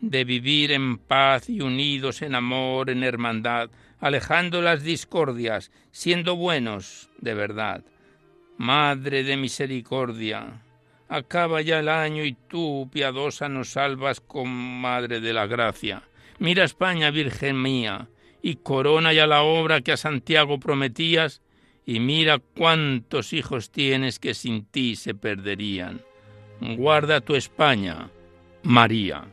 de 0.00 0.24
vivir 0.24 0.72
en 0.72 0.98
paz 0.98 1.48
y 1.48 1.60
unidos 1.60 2.22
en 2.22 2.34
amor, 2.34 2.90
en 2.90 3.02
hermandad, 3.02 3.70
alejando 4.00 4.62
las 4.62 4.82
discordias, 4.82 5.70
siendo 5.90 6.36
buenos 6.36 7.10
de 7.18 7.34
verdad. 7.34 7.84
Madre 8.58 9.22
de 9.22 9.36
misericordia, 9.36 10.62
acaba 11.08 11.60
ya 11.62 11.80
el 11.80 11.88
año 11.88 12.24
y 12.24 12.36
tú, 12.48 12.88
piadosa, 12.92 13.48
nos 13.48 13.70
salvas 13.70 14.20
con 14.20 14.48
Madre 14.48 15.20
de 15.20 15.32
la 15.32 15.46
Gracia. 15.46 16.02
Mira 16.38 16.64
España, 16.64 17.10
Virgen 17.10 17.60
mía, 17.60 18.08
y 18.42 18.56
corona 18.56 19.12
ya 19.12 19.26
la 19.26 19.42
obra 19.42 19.80
que 19.80 19.92
a 19.92 19.96
Santiago 19.96 20.60
prometías, 20.60 21.42
y 21.84 22.00
mira 22.00 22.38
cuántos 22.38 23.32
hijos 23.32 23.70
tienes 23.70 24.18
que 24.18 24.34
sin 24.34 24.64
ti 24.64 24.96
se 24.96 25.14
perderían. 25.14 26.00
Guarda 26.60 27.20
tu 27.20 27.36
España, 27.36 28.10
María. 28.62 29.24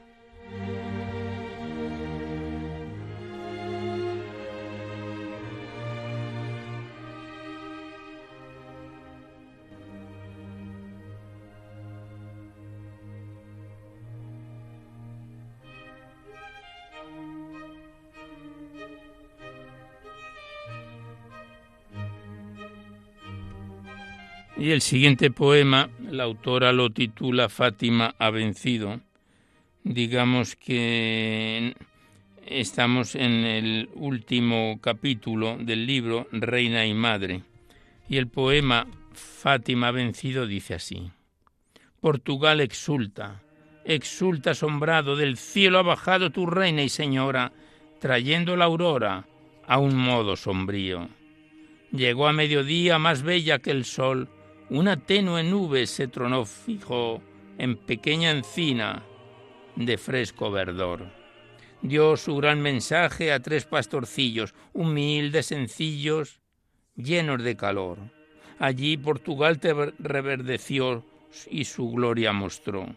Y 24.63 24.71
el 24.71 24.79
siguiente 24.79 25.29
poema, 25.29 25.89
la 26.09 26.23
autora 26.23 26.71
lo 26.71 26.89
titula 26.89 27.49
Fátima 27.49 28.15
ha 28.17 28.29
vencido. 28.29 29.01
Digamos 29.83 30.55
que 30.55 31.75
estamos 32.45 33.15
en 33.15 33.43
el 33.43 33.89
último 33.95 34.79
capítulo 34.79 35.57
del 35.59 35.85
libro 35.85 36.25
Reina 36.31 36.85
y 36.85 36.93
Madre. 36.93 37.41
Y 38.07 38.15
el 38.15 38.29
poema 38.29 38.87
Fátima 39.11 39.91
vencido 39.91 40.47
dice 40.47 40.75
así. 40.75 41.11
Portugal 41.99 42.61
exulta, 42.61 43.43
exulta 43.83 44.51
asombrado, 44.51 45.17
del 45.17 45.35
cielo 45.35 45.79
ha 45.79 45.83
bajado 45.83 46.29
tu 46.31 46.45
reina 46.45 46.81
y 46.81 46.87
señora, 46.87 47.51
trayendo 47.99 48.55
la 48.55 48.65
aurora 48.65 49.27
a 49.67 49.79
un 49.79 49.97
modo 49.97 50.37
sombrío. 50.37 51.09
Llegó 51.91 52.29
a 52.29 52.33
mediodía 52.33 52.99
más 52.99 53.21
bella 53.21 53.59
que 53.59 53.71
el 53.71 53.83
sol, 53.83 54.29
una 54.69 54.95
tenue 54.95 55.43
nube 55.43 55.87
se 55.87 56.07
tronó 56.07 56.45
fijo 56.45 57.21
en 57.57 57.75
pequeña 57.75 58.31
encina 58.31 59.03
de 59.75 59.97
fresco 59.97 60.51
verdor. 60.51 61.07
Dio 61.81 62.15
su 62.17 62.35
gran 62.37 62.61
mensaje 62.61 63.31
a 63.31 63.41
tres 63.41 63.65
pastorcillos, 63.65 64.53
humildes, 64.73 65.47
sencillos, 65.47 66.41
llenos 66.95 67.43
de 67.43 67.57
calor. 67.57 67.97
Allí 68.59 68.97
Portugal 68.97 69.59
te 69.59 69.73
reverdeció 69.99 71.03
y 71.49 71.65
su 71.65 71.91
gloria 71.91 72.31
mostró. 72.31 72.95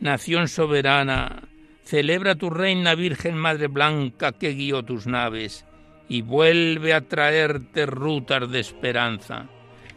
Nación 0.00 0.48
soberana, 0.48 1.42
celebra 1.84 2.34
tu 2.34 2.50
reina 2.50 2.94
Virgen 2.94 3.36
Madre 3.36 3.68
Blanca 3.68 4.32
que 4.32 4.54
guió 4.54 4.82
tus 4.82 5.06
naves 5.06 5.64
y 6.08 6.22
vuelve 6.22 6.94
a 6.94 7.02
traerte 7.02 7.86
rutas 7.86 8.50
de 8.50 8.60
esperanza 8.60 9.48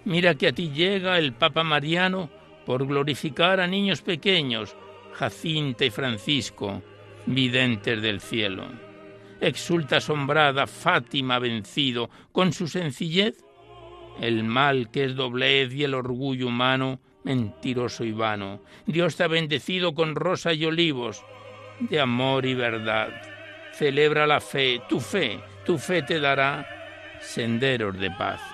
Mira 0.05 0.35
que 0.35 0.47
a 0.47 0.51
ti 0.51 0.69
llega 0.69 1.17
el 1.17 1.33
Papa 1.33 1.63
Mariano 1.63 2.29
por 2.65 2.85
glorificar 2.85 3.59
a 3.59 3.67
niños 3.67 4.01
pequeños, 4.01 4.75
Jacinta 5.13 5.85
y 5.85 5.89
Francisco, 5.89 6.81
videntes 7.25 8.01
del 8.01 8.19
cielo. 8.19 8.67
Exulta 9.39 9.97
asombrada 9.97 10.67
Fátima 10.67 11.39
vencido 11.39 12.09
con 12.31 12.53
su 12.53 12.67
sencillez. 12.67 13.43
El 14.19 14.43
mal 14.43 14.89
que 14.91 15.05
es 15.05 15.15
doblez 15.15 15.73
y 15.73 15.83
el 15.83 15.93
orgullo 15.93 16.47
humano 16.47 16.99
mentiroso 17.23 18.03
y 18.03 18.11
vano. 18.11 18.61
Dios 18.85 19.15
te 19.15 19.23
ha 19.23 19.27
bendecido 19.27 19.93
con 19.93 20.15
rosa 20.15 20.53
y 20.53 20.65
olivos 20.65 21.23
de 21.79 21.99
amor 21.99 22.45
y 22.45 22.53
verdad. 22.53 23.09
Celebra 23.73 24.27
la 24.27 24.39
fe, 24.39 24.81
tu 24.87 24.99
fe, 24.99 25.39
tu 25.65 25.77
fe 25.77 26.03
te 26.03 26.19
dará 26.19 26.67
senderos 27.19 27.97
de 27.97 28.11
paz. 28.11 28.52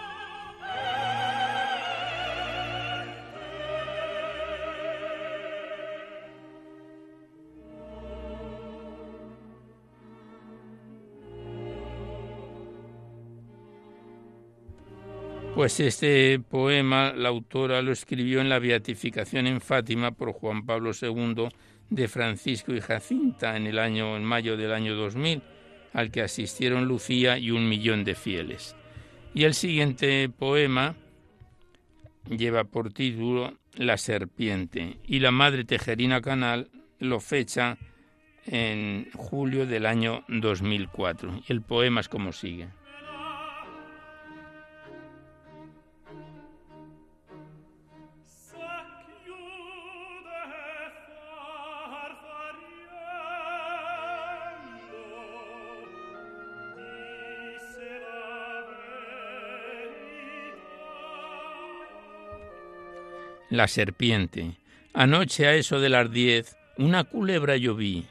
Pues 15.59 15.77
este 15.81 16.39
poema 16.39 17.11
la 17.11 17.27
autora 17.27 17.81
lo 17.81 17.91
escribió 17.91 18.39
en 18.39 18.47
la 18.47 18.59
beatificación 18.59 19.45
en 19.45 19.59
Fátima 19.59 20.11
por 20.11 20.31
Juan 20.31 20.65
Pablo 20.65 20.91
II 20.93 21.49
de 21.89 22.07
Francisco 22.07 22.73
y 22.73 22.79
Jacinta 22.79 23.57
en 23.57 23.67
el 23.67 23.77
año 23.77 24.15
en 24.15 24.23
mayo 24.23 24.55
del 24.55 24.71
año 24.71 24.95
2000, 24.95 25.41
al 25.91 26.11
que 26.11 26.21
asistieron 26.21 26.85
Lucía 26.85 27.37
y 27.37 27.51
un 27.51 27.67
millón 27.67 28.05
de 28.05 28.15
fieles. 28.15 28.73
Y 29.33 29.43
el 29.43 29.53
siguiente 29.53 30.29
poema 30.29 30.95
lleva 32.29 32.63
por 32.63 32.93
título 32.93 33.57
La 33.75 33.97
serpiente 33.97 34.95
y 35.05 35.19
la 35.19 35.31
madre 35.31 35.65
Tejerina 35.65 36.21
Canal 36.21 36.69
lo 36.99 37.19
fecha 37.19 37.77
en 38.45 39.09
julio 39.13 39.65
del 39.65 39.85
año 39.87 40.23
2004. 40.29 41.41
Y 41.49 41.51
el 41.51 41.61
poema 41.61 41.99
es 41.99 42.07
como 42.07 42.31
sigue. 42.31 42.69
La 63.49 63.67
serpiente. 63.67 64.57
Anoche 64.93 65.47
a 65.47 65.55
eso 65.55 65.79
de 65.79 65.89
las 65.89 66.11
diez, 66.11 66.55
una 66.77 67.03
culebra 67.03 67.57
yo 67.57 67.73
vi. 67.73 68.05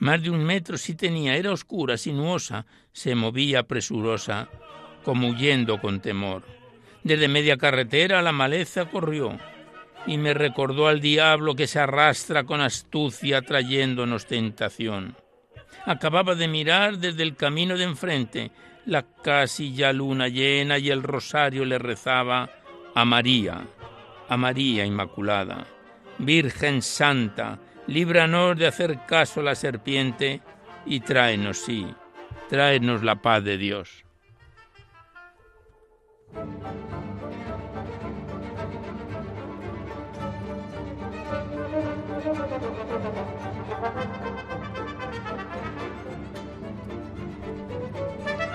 Más 0.00 0.20
de 0.20 0.30
un 0.30 0.42
metro 0.42 0.76
sí 0.78 0.94
tenía, 0.94 1.36
era 1.36 1.52
oscura, 1.52 1.96
sinuosa, 1.96 2.66
se 2.92 3.14
movía 3.14 3.62
presurosa, 3.62 4.48
como 5.04 5.28
huyendo 5.28 5.80
con 5.80 6.00
temor. 6.00 6.42
Desde 7.04 7.28
media 7.28 7.56
carretera 7.56 8.18
a 8.18 8.22
la 8.22 8.32
maleza 8.32 8.86
corrió, 8.86 9.38
y 10.06 10.18
me 10.18 10.34
recordó 10.34 10.88
al 10.88 11.00
diablo 11.00 11.54
que 11.54 11.68
se 11.68 11.78
arrastra 11.78 12.42
con 12.42 12.60
astucia 12.60 13.42
trayéndonos 13.42 14.26
tentación. 14.26 15.14
Acababa 15.84 16.34
de 16.34 16.48
mirar 16.48 16.98
desde 16.98 17.22
el 17.22 17.36
camino 17.36 17.76
de 17.76 17.84
enfrente 17.84 18.50
la 18.86 19.04
casi 19.22 19.72
ya 19.72 19.92
luna 19.92 20.26
llena 20.26 20.78
y 20.78 20.90
el 20.90 21.02
rosario 21.02 21.64
le 21.64 21.78
rezaba 21.78 22.50
a 22.94 23.04
María, 23.04 23.66
a 24.30 24.36
María 24.36 24.86
Inmaculada. 24.86 25.66
Virgen 26.18 26.82
Santa, 26.82 27.58
líbranos 27.88 28.56
de 28.56 28.68
hacer 28.68 29.00
caso 29.06 29.40
a 29.40 29.42
la 29.42 29.54
serpiente 29.56 30.40
y 30.86 31.00
tráenos, 31.00 31.58
sí, 31.58 31.86
tráenos 32.48 33.02
la 33.02 33.16
paz 33.16 33.42
de 33.42 33.58
Dios. 33.58 34.04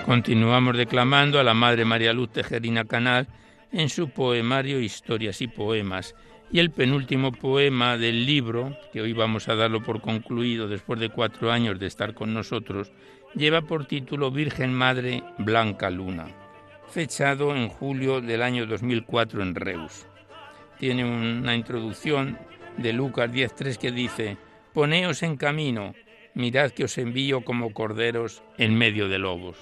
Continuamos 0.05 0.77
declamando 0.77 1.39
a 1.39 1.43
la 1.43 1.53
Madre 1.53 1.83
María 1.83 2.13
Luz 2.13 2.29
Tejerina 2.29 2.85
Canal 2.85 3.27
en 3.75 3.89
su 3.89 4.09
poemario 4.09 4.79
Historias 4.79 5.41
y 5.41 5.47
Poemas. 5.47 6.15
Y 6.51 6.59
el 6.59 6.71
penúltimo 6.71 7.33
poema 7.33 7.97
del 7.97 8.25
libro, 8.25 8.77
que 8.93 9.01
hoy 9.01 9.11
vamos 9.11 9.49
a 9.49 9.55
darlo 9.55 9.83
por 9.83 9.99
concluido 9.99 10.69
después 10.69 10.99
de 10.99 11.09
cuatro 11.09 11.51
años 11.51 11.77
de 11.77 11.87
estar 11.87 12.13
con 12.13 12.33
nosotros, 12.33 12.93
lleva 13.35 13.61
por 13.63 13.85
título 13.85 14.31
Virgen 14.31 14.73
Madre 14.73 15.23
Blanca 15.37 15.89
Luna, 15.89 16.27
fechado 16.87 17.53
en 17.53 17.67
julio 17.67 18.21
del 18.21 18.41
año 18.41 18.65
2004 18.65 19.43
en 19.43 19.55
Reus. 19.55 20.05
Tiene 20.79 21.03
una 21.03 21.55
introducción 21.55 22.37
de 22.77 22.93
Lucas 22.93 23.29
10.3 23.29 23.77
que 23.77 23.91
dice, 23.91 24.37
Poneos 24.73 25.21
en 25.23 25.35
camino, 25.35 25.93
mirad 26.33 26.71
que 26.71 26.85
os 26.85 26.97
envío 26.97 27.41
como 27.41 27.73
corderos 27.73 28.41
en 28.57 28.77
medio 28.77 29.09
de 29.09 29.19
lobos. 29.19 29.57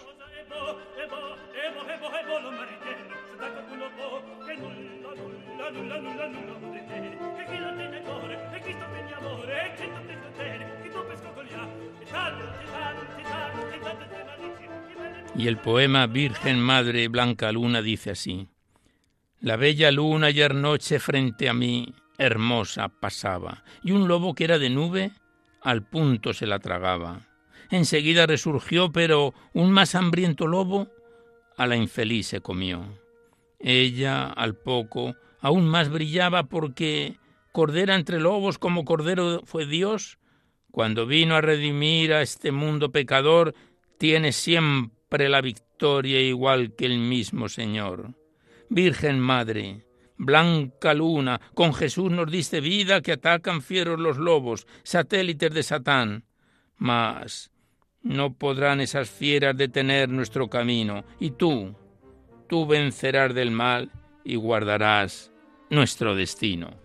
Y 15.36 15.48
el 15.48 15.58
poema 15.58 16.06
Virgen 16.06 16.60
Madre 16.60 17.08
Blanca 17.08 17.52
Luna 17.52 17.82
dice 17.82 18.12
así. 18.12 18.48
La 19.42 19.58
bella 19.58 19.92
luna 19.92 20.28
ayer 20.28 20.54
noche 20.54 21.00
frente 21.00 21.50
a 21.50 21.54
mí, 21.54 21.94
hermosa, 22.18 22.88
pasaba, 22.88 23.64
y 23.84 23.92
un 23.92 24.08
lobo 24.08 24.36
que 24.36 24.44
era 24.44 24.60
de 24.60 24.70
nube, 24.70 25.12
al 25.62 25.82
punto 25.84 26.34
se 26.34 26.46
la 26.46 26.60
tragaba. 26.60 27.28
Enseguida 27.72 28.28
resurgió, 28.28 28.92
pero 28.92 29.34
un 29.54 29.72
más 29.72 29.96
hambriento 29.96 30.46
lobo 30.46 30.88
a 31.58 31.66
la 31.66 31.76
infeliz 31.76 32.28
se 32.28 32.42
comió. 32.42 32.86
Ella, 33.60 34.26
al 34.26 34.56
poco, 34.56 35.16
aún 35.42 35.68
más 35.68 35.90
brillaba 35.90 36.44
porque, 36.44 37.18
cordera 37.52 37.96
entre 37.96 38.20
lobos 38.20 38.60
como 38.60 38.86
cordero 38.86 39.42
fue 39.46 39.66
Dios, 39.66 40.20
cuando 40.72 41.08
vino 41.08 41.36
a 41.36 41.42
redimir 41.42 42.14
a 42.14 42.22
este 42.22 42.52
mundo 42.52 42.92
pecador, 42.92 43.56
tiene 43.98 44.32
siempre 44.32 45.03
la 45.18 45.42
victoria 45.42 46.20
igual 46.20 46.76
que 46.76 46.86
el 46.86 47.00
mismo 47.00 47.50
Señor. 47.50 48.16
Virgen 48.70 49.20
Madre, 49.20 49.86
blanca 50.18 50.94
luna, 50.94 51.40
con 51.54 51.74
Jesús 51.74 52.12
nos 52.12 52.32
diste 52.32 52.62
vida 52.62 53.02
que 53.02 53.14
atacan 53.14 53.62
fieros 53.62 54.00
los 54.00 54.18
lobos, 54.18 54.68
satélites 54.84 55.54
de 55.54 55.64
Satán. 55.64 56.26
Mas 56.78 57.52
no 58.02 58.34
podrán 58.34 58.82
esas 58.82 59.10
fieras 59.10 59.56
detener 59.56 60.10
nuestro 60.10 60.50
camino, 60.50 61.06
y 61.20 61.32
tú, 61.32 61.76
tú 62.50 62.66
vencerás 62.66 63.34
del 63.34 63.52
mal 63.52 63.92
y 64.24 64.36
guardarás 64.36 65.32
nuestro 65.70 66.16
destino. 66.16 66.83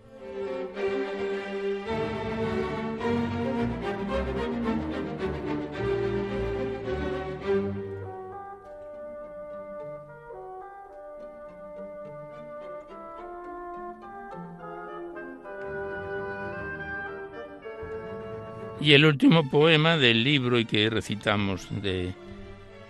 Y 18.88 18.94
el 18.94 19.05
último 19.05 19.46
poema 19.51 19.98
del 19.98 20.24
libro 20.24 20.59
y 20.59 20.64
que 20.64 20.88
recitamos 20.88 21.68
de, 21.83 22.14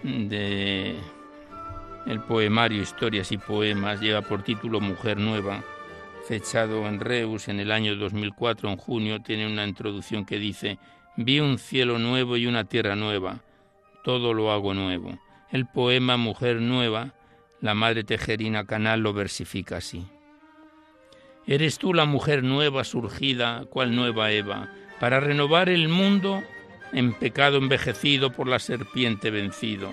de 0.05 0.95
el 2.07 2.21
poemario 2.21 2.81
Historias 2.81 3.33
y 3.33 3.37
Poemas 3.37 4.01
lleva 4.01 4.23
por 4.23 4.45
título 4.45 4.79
Mujer 4.79 5.17
Nueva, 5.19 5.65
fechado 6.29 6.87
en 6.87 7.01
Reus 7.01 7.49
en 7.49 7.59
el 7.59 7.73
año 7.73 7.97
2004, 7.97 8.71
en 8.71 8.77
junio, 8.77 9.23
tiene 9.23 9.49
una 9.49 9.67
introducción 9.67 10.25
que 10.25 10.39
dice, 10.39 10.79
vi 11.17 11.41
un 11.41 11.59
cielo 11.59 11.99
nuevo 11.99 12.37
y 12.37 12.47
una 12.47 12.63
tierra 12.63 12.95
nueva, 12.95 13.41
todo 14.05 14.35
lo 14.35 14.53
hago 14.53 14.75
nuevo. 14.75 15.19
El 15.51 15.67
poema 15.67 16.17
Mujer 16.17 16.61
Nueva, 16.61 17.13
la 17.61 17.75
Madre 17.75 18.05
Tejerina 18.05 18.67
Canal 18.67 19.01
lo 19.01 19.15
versifica 19.15 19.79
así. 19.79 20.07
Eres 21.45 21.79
tú 21.79 21.93
la 21.93 22.05
mujer 22.05 22.45
nueva 22.45 22.85
surgida, 22.85 23.65
cual 23.69 23.97
nueva 23.97 24.31
Eva, 24.31 24.71
para 25.01 25.21
renovar 25.21 25.69
el 25.69 25.89
mundo 25.89 26.43
en 26.93 27.13
pecado 27.13 27.59
envejecido 27.59 28.33
por 28.33 28.49
la 28.49 28.59
serpiente 28.59 29.31
vencido. 29.31 29.93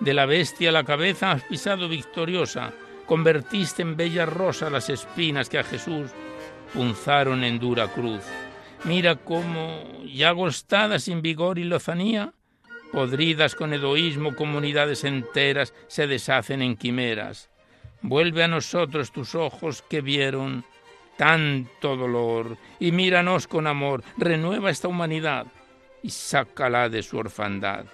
De 0.00 0.14
la 0.14 0.26
bestia 0.26 0.72
la 0.72 0.84
cabeza 0.84 1.32
has 1.32 1.42
pisado 1.44 1.88
victoriosa, 1.88 2.72
convertiste 3.06 3.82
en 3.82 3.96
bella 3.96 4.26
rosa 4.26 4.70
las 4.70 4.90
espinas 4.90 5.48
que 5.48 5.58
a 5.58 5.64
Jesús 5.64 6.10
punzaron 6.72 7.44
en 7.44 7.58
dura 7.58 7.88
cruz. 7.88 8.22
Mira 8.84 9.16
cómo, 9.16 10.02
ya 10.04 10.30
agostadas 10.30 11.04
sin 11.04 11.22
vigor 11.22 11.58
y 11.58 11.64
lozanía, 11.64 12.34
podridas 12.92 13.54
con 13.54 13.72
egoísmo, 13.72 14.34
comunidades 14.34 15.04
enteras 15.04 15.72
se 15.86 16.06
deshacen 16.06 16.60
en 16.60 16.76
quimeras. 16.76 17.50
Vuelve 18.02 18.44
a 18.44 18.48
nosotros 18.48 19.12
tus 19.12 19.34
ojos 19.34 19.82
que 19.82 20.02
vieron 20.02 20.64
tanto 21.16 21.96
dolor, 21.96 22.56
y 22.78 22.92
míranos 22.92 23.46
con 23.46 23.66
amor, 23.66 24.02
renueva 24.16 24.70
esta 24.70 24.88
humanidad 24.88 25.46
y 26.02 26.10
sácala 26.10 26.88
de 26.88 27.02
su 27.02 27.18
orfandad. 27.18 27.86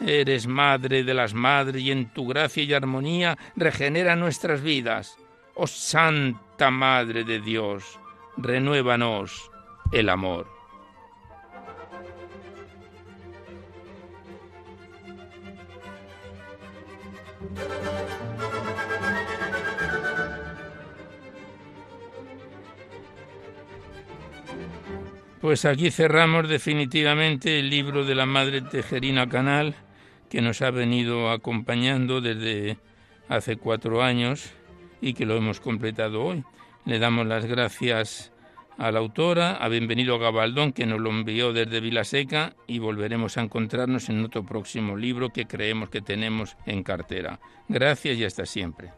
Eres 0.00 0.46
madre 0.46 1.04
de 1.04 1.14
las 1.14 1.32
madres 1.32 1.82
y 1.82 1.90
en 1.90 2.10
tu 2.12 2.26
gracia 2.26 2.62
y 2.62 2.74
armonía 2.74 3.38
regenera 3.56 4.14
nuestras 4.14 4.60
vidas. 4.60 5.16
Oh 5.54 5.66
Santa 5.66 6.70
Madre 6.70 7.24
de 7.24 7.40
Dios, 7.40 7.98
renuévanos 8.36 9.50
el 9.92 10.10
amor. 10.10 10.46
Pues 25.46 25.64
aquí 25.64 25.92
cerramos 25.92 26.48
definitivamente 26.48 27.60
el 27.60 27.70
libro 27.70 28.04
de 28.04 28.16
la 28.16 28.26
Madre 28.26 28.62
Tejerina 28.62 29.28
Canal, 29.28 29.76
que 30.28 30.42
nos 30.42 30.60
ha 30.60 30.72
venido 30.72 31.30
acompañando 31.30 32.20
desde 32.20 32.78
hace 33.28 33.56
cuatro 33.56 34.02
años 34.02 34.50
y 35.00 35.14
que 35.14 35.24
lo 35.24 35.36
hemos 35.36 35.60
completado 35.60 36.24
hoy. 36.24 36.42
Le 36.84 36.98
damos 36.98 37.28
las 37.28 37.44
gracias 37.44 38.32
a 38.76 38.90
la 38.90 38.98
autora, 38.98 39.52
a 39.52 39.68
Bienvenido 39.68 40.18
Gabaldón, 40.18 40.72
que 40.72 40.84
nos 40.84 41.00
lo 41.00 41.10
envió 41.10 41.52
desde 41.52 41.78
Vilaseca, 41.78 42.56
y 42.66 42.80
volveremos 42.80 43.38
a 43.38 43.42
encontrarnos 43.42 44.08
en 44.08 44.24
otro 44.24 44.44
próximo 44.44 44.96
libro 44.96 45.30
que 45.30 45.46
creemos 45.46 45.90
que 45.90 46.00
tenemos 46.00 46.56
en 46.66 46.82
cartera. 46.82 47.38
Gracias 47.68 48.18
y 48.18 48.24
hasta 48.24 48.46
siempre. 48.46 48.90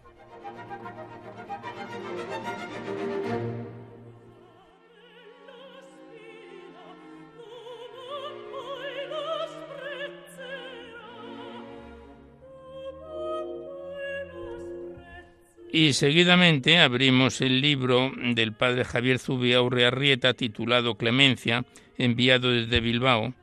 Y 15.71 15.93
seguidamente 15.93 16.79
abrimos 16.79 17.43
el 17.43 17.61
libro 17.61 18.11
del 18.17 18.55
padre 18.55 18.85
Javier 18.85 19.19
Zubiaurre 19.19 19.85
Arrieta 19.85 20.33
titulado 20.33 20.97
Clemencia, 20.97 21.67
enviado 21.99 22.51
desde 22.51 22.81
Bilbao. 22.81 23.35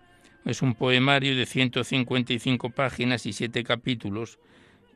Es 0.43 0.63
un 0.63 0.73
poemario 0.73 1.35
de 1.35 1.45
155 1.45 2.71
páginas 2.71 3.27
y 3.27 3.33
siete 3.33 3.63
capítulos 3.63 4.39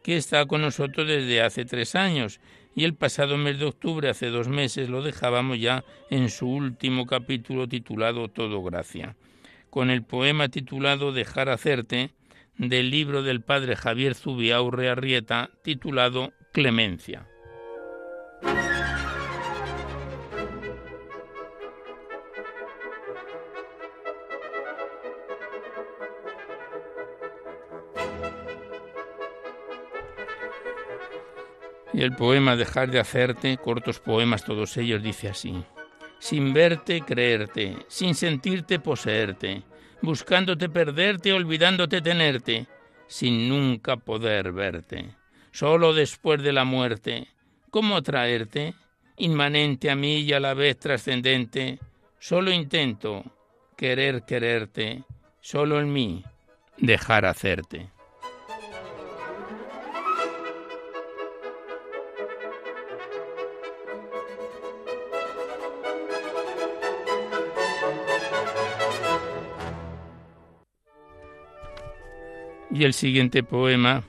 que 0.04 0.18
está 0.18 0.46
con 0.48 0.62
nosotros 0.62 1.08
desde 1.08 1.42
hace 1.42 1.66
tres 1.66 1.94
años 1.94 2.40
y 2.76 2.84
el 2.84 2.96
pasado 2.96 3.38
mes 3.38 3.60
de 3.60 3.66
octubre, 3.66 4.10
hace 4.10 4.28
dos 4.28 4.48
meses, 4.48 4.90
lo 4.90 5.02
dejábamos 5.02 5.60
ya 5.60 5.84
en 6.10 6.30
su 6.30 6.48
último 6.48 7.06
capítulo 7.06 7.68
titulado 7.68 8.28
Todo 8.30 8.64
Gracia, 8.64 9.16
con 9.70 9.90
el 9.90 10.04
poema 10.04 10.50
titulado 10.50 11.12
Dejar 11.12 11.50
hacerte 11.50 12.12
del 12.58 12.90
libro 12.90 13.22
del 13.22 13.42
padre 13.42 13.76
Javier 13.76 14.16
Zubiaurre 14.16 14.90
Arrieta 14.90 15.52
titulado 15.64 16.34
clemencia. 16.52 17.28
Y 31.92 32.02
el 32.02 32.16
poema 32.16 32.56
Dejar 32.56 32.92
de 32.92 33.00
hacerte, 33.00 33.58
cortos 33.58 34.00
poemas 34.00 34.46
todos 34.46 34.78
ellos, 34.78 35.04
dice 35.04 35.30
así. 35.30 35.64
Sin 36.20 36.54
verte, 36.54 37.02
creerte, 37.02 37.78
sin 37.88 38.16
sentirte, 38.16 38.80
poseerte, 38.80 39.64
buscándote 40.02 40.70
perderte, 40.70 41.34
olvidándote 41.34 42.02
tenerte, 42.02 42.68
sin 43.08 43.50
nunca 43.50 43.98
poder 43.98 44.52
verte 44.52 45.19
solo 45.52 45.94
después 45.94 46.42
de 46.42 46.54
la 46.54 46.66
muerte. 46.66 47.28
¿Cómo 47.70 47.98
atraerte? 47.98 48.74
Inmanente 49.18 49.90
a 49.90 49.96
mí 49.96 50.20
y 50.20 50.34
a 50.34 50.40
la 50.40 50.54
vez 50.54 50.78
trascendente. 50.80 51.80
Solo 52.20 52.52
intento 52.52 53.24
querer 53.76 54.24
quererte, 54.24 55.04
solo 55.42 55.80
en 55.80 55.94
mí 55.94 56.24
dejar 56.78 57.26
hacerte. 57.26 57.90
Y 72.72 72.84
el 72.86 72.94
siguiente 72.94 73.44
poema 73.44 74.04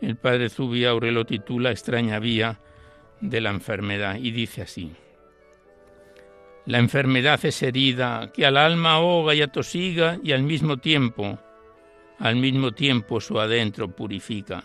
el 0.00 0.16
padre 0.16 0.48
Zubiaure 0.48 1.12
lo 1.12 1.24
titula 1.24 1.70
Extraña 1.70 2.18
vía 2.18 2.60
de 3.20 3.40
la 3.40 3.50
enfermedad 3.50 4.16
y 4.16 4.30
dice 4.30 4.62
así. 4.62 4.92
La 6.66 6.78
enfermedad 6.78 7.44
es 7.44 7.62
herida 7.62 8.30
que 8.32 8.46
al 8.46 8.56
alma 8.56 8.94
ahoga 8.94 9.34
y 9.34 9.42
atosiga 9.42 10.18
y 10.22 10.32
al 10.32 10.42
mismo 10.42 10.76
tiempo, 10.76 11.38
al 12.18 12.36
mismo 12.36 12.72
tiempo 12.72 13.20
su 13.20 13.40
adentro 13.40 13.94
purifica. 13.94 14.64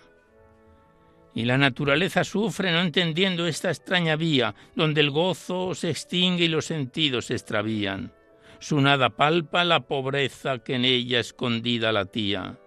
Y 1.33 1.43
la 1.45 1.57
naturaleza 1.57 2.23
sufre 2.23 2.71
no 2.71 2.79
entendiendo 2.79 3.45
esta 3.45 3.69
extraña 3.69 4.15
vía, 4.15 4.55
donde 4.75 5.01
el 5.01 5.09
gozo 5.09 5.75
se 5.75 5.89
extingue 5.89 6.45
y 6.45 6.47
los 6.47 6.65
sentidos 6.65 7.25
se 7.25 7.33
extravían. 7.33 8.13
Su 8.59 8.79
nada 8.79 9.09
palpa 9.09 9.63
la 9.65 9.81
pobreza 9.81 10.59
que 10.59 10.75
en 10.75 10.85
ella 10.85 11.19
escondida 11.19 11.91
latía. 11.91 12.57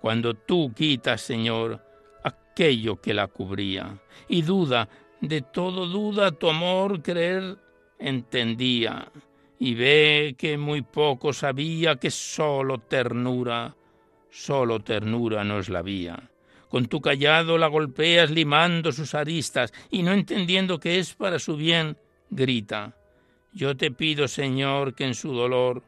Cuando 0.00 0.34
tú 0.34 0.72
quitas, 0.74 1.22
Señor, 1.22 1.80
aquello 2.52 3.00
que 3.00 3.14
la 3.14 3.28
cubría. 3.28 3.98
Y 4.28 4.42
duda, 4.42 4.88
de 5.20 5.40
todo 5.40 5.86
duda 5.86 6.32
tu 6.32 6.48
amor 6.48 7.02
creer 7.02 7.56
entendía. 7.98 9.10
Y 9.58 9.74
ve 9.74 10.34
que 10.36 10.58
muy 10.58 10.82
poco 10.82 11.32
sabía 11.32 11.96
que 11.96 12.10
solo 12.10 12.78
ternura, 12.78 13.74
solo 14.30 14.80
ternura 14.80 15.44
no 15.44 15.58
es 15.60 15.68
la 15.68 15.82
vía. 15.82 16.30
Con 16.68 16.86
tu 16.86 17.00
callado 17.00 17.58
la 17.58 17.68
golpeas 17.68 18.30
limando 18.30 18.92
sus 18.92 19.14
aristas 19.14 19.72
y 19.90 20.02
no 20.02 20.12
entendiendo 20.12 20.80
que 20.80 20.98
es 20.98 21.14
para 21.14 21.38
su 21.38 21.56
bien, 21.56 21.96
grita. 22.30 22.96
Yo 23.52 23.76
te 23.76 23.90
pido, 23.90 24.26
Señor, 24.26 24.94
que 24.94 25.04
en 25.04 25.14
su 25.14 25.32
dolor 25.32 25.82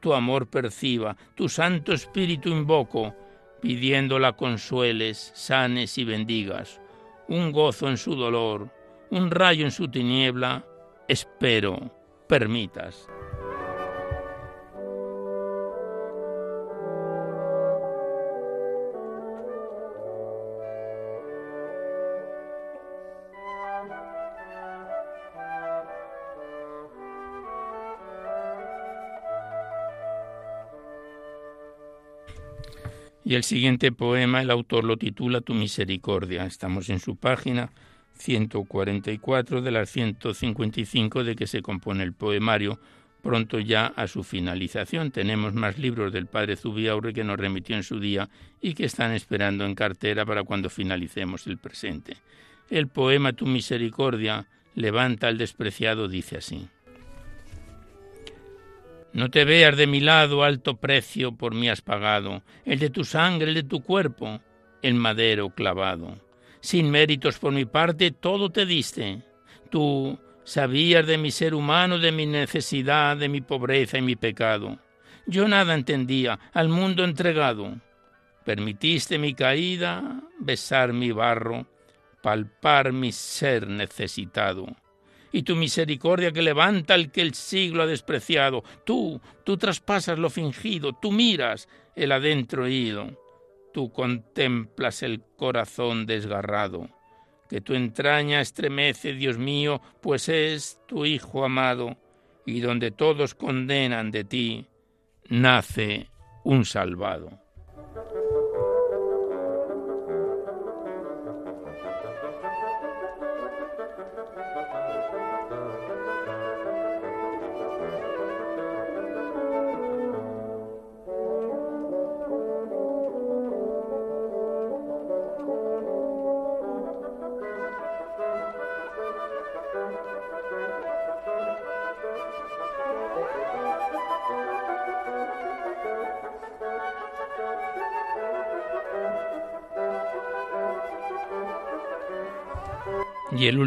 tu 0.00 0.14
amor 0.14 0.48
perciba, 0.48 1.16
tu 1.34 1.48
Santo 1.48 1.92
Espíritu 1.92 2.48
invoco, 2.48 3.14
pidiéndola 3.60 4.32
consueles, 4.32 5.32
sanes 5.34 5.98
y 5.98 6.04
bendigas, 6.04 6.80
un 7.28 7.52
gozo 7.52 7.88
en 7.88 7.96
su 7.96 8.14
dolor, 8.14 8.70
un 9.10 9.30
rayo 9.30 9.64
en 9.64 9.70
su 9.70 9.88
tiniebla, 9.88 10.64
espero, 11.08 11.92
permitas. 12.26 13.08
Y 33.30 33.36
el 33.36 33.44
siguiente 33.44 33.92
poema, 33.92 34.42
el 34.42 34.50
autor 34.50 34.82
lo 34.82 34.96
titula 34.96 35.40
Tu 35.40 35.54
misericordia. 35.54 36.46
Estamos 36.46 36.88
en 36.90 36.98
su 36.98 37.14
página 37.14 37.70
144 38.14 39.62
de 39.62 39.70
las 39.70 39.88
155 39.88 41.22
de 41.22 41.36
que 41.36 41.46
se 41.46 41.62
compone 41.62 42.02
el 42.02 42.12
poemario, 42.12 42.80
pronto 43.22 43.60
ya 43.60 43.86
a 43.86 44.08
su 44.08 44.24
finalización. 44.24 45.12
Tenemos 45.12 45.54
más 45.54 45.78
libros 45.78 46.12
del 46.12 46.26
padre 46.26 46.56
Zubiaurre 46.56 47.14
que 47.14 47.22
nos 47.22 47.38
remitió 47.38 47.76
en 47.76 47.84
su 47.84 48.00
día 48.00 48.28
y 48.60 48.74
que 48.74 48.86
están 48.86 49.12
esperando 49.12 49.64
en 49.64 49.76
cartera 49.76 50.26
para 50.26 50.42
cuando 50.42 50.68
finalicemos 50.68 51.46
el 51.46 51.56
presente. 51.56 52.16
El 52.68 52.88
poema 52.88 53.32
Tu 53.32 53.46
misericordia 53.46 54.48
levanta 54.74 55.28
al 55.28 55.38
despreciado 55.38 56.08
dice 56.08 56.38
así. 56.38 56.66
No 59.12 59.28
te 59.28 59.44
veas 59.44 59.76
de 59.76 59.88
mi 59.88 60.00
lado, 60.00 60.44
alto 60.44 60.76
precio 60.76 61.32
por 61.32 61.52
mí 61.52 61.68
has 61.68 61.80
pagado, 61.82 62.42
el 62.64 62.78
de 62.78 62.90
tu 62.90 63.04
sangre, 63.04 63.48
el 63.48 63.54
de 63.54 63.62
tu 63.64 63.82
cuerpo, 63.82 64.40
el 64.82 64.94
madero 64.94 65.50
clavado. 65.50 66.16
Sin 66.60 66.90
méritos 66.90 67.38
por 67.38 67.52
mi 67.52 67.64
parte, 67.64 68.12
todo 68.12 68.50
te 68.50 68.66
diste. 68.66 69.22
Tú 69.68 70.18
sabías 70.44 71.06
de 71.06 71.18
mi 71.18 71.32
ser 71.32 71.54
humano, 71.54 71.98
de 71.98 72.12
mi 72.12 72.26
necesidad, 72.26 73.16
de 73.16 73.28
mi 73.28 73.40
pobreza 73.40 73.98
y 73.98 74.02
mi 74.02 74.14
pecado. 74.14 74.78
Yo 75.26 75.48
nada 75.48 75.74
entendía, 75.74 76.38
al 76.52 76.68
mundo 76.68 77.02
entregado. 77.02 77.80
Permitiste 78.44 79.18
mi 79.18 79.34
caída, 79.34 80.22
besar 80.38 80.92
mi 80.92 81.10
barro, 81.10 81.66
palpar 82.22 82.92
mi 82.92 83.10
ser 83.10 83.66
necesitado 83.66 84.76
y 85.32 85.42
tu 85.42 85.56
misericordia 85.56 86.32
que 86.32 86.42
levanta 86.42 86.94
al 86.94 87.10
que 87.10 87.20
el 87.20 87.34
siglo 87.34 87.82
ha 87.82 87.86
despreciado. 87.86 88.64
Tú, 88.84 89.20
tú 89.44 89.56
traspasas 89.56 90.18
lo 90.18 90.30
fingido, 90.30 90.92
tú 90.92 91.12
miras 91.12 91.68
el 91.94 92.12
adentro 92.12 92.68
ido, 92.68 93.18
tú 93.72 93.92
contemplas 93.92 95.02
el 95.02 95.22
corazón 95.36 96.06
desgarrado, 96.06 96.88
que 97.48 97.60
tu 97.60 97.74
entraña 97.74 98.40
estremece, 98.40 99.12
Dios 99.12 99.38
mío, 99.38 99.80
pues 100.00 100.28
es 100.28 100.80
tu 100.86 101.04
Hijo 101.04 101.44
amado, 101.44 101.96
y 102.46 102.60
donde 102.60 102.90
todos 102.90 103.34
condenan 103.34 104.10
de 104.10 104.24
ti, 104.24 104.66
nace 105.28 106.08
un 106.44 106.64
salvado. 106.64 107.38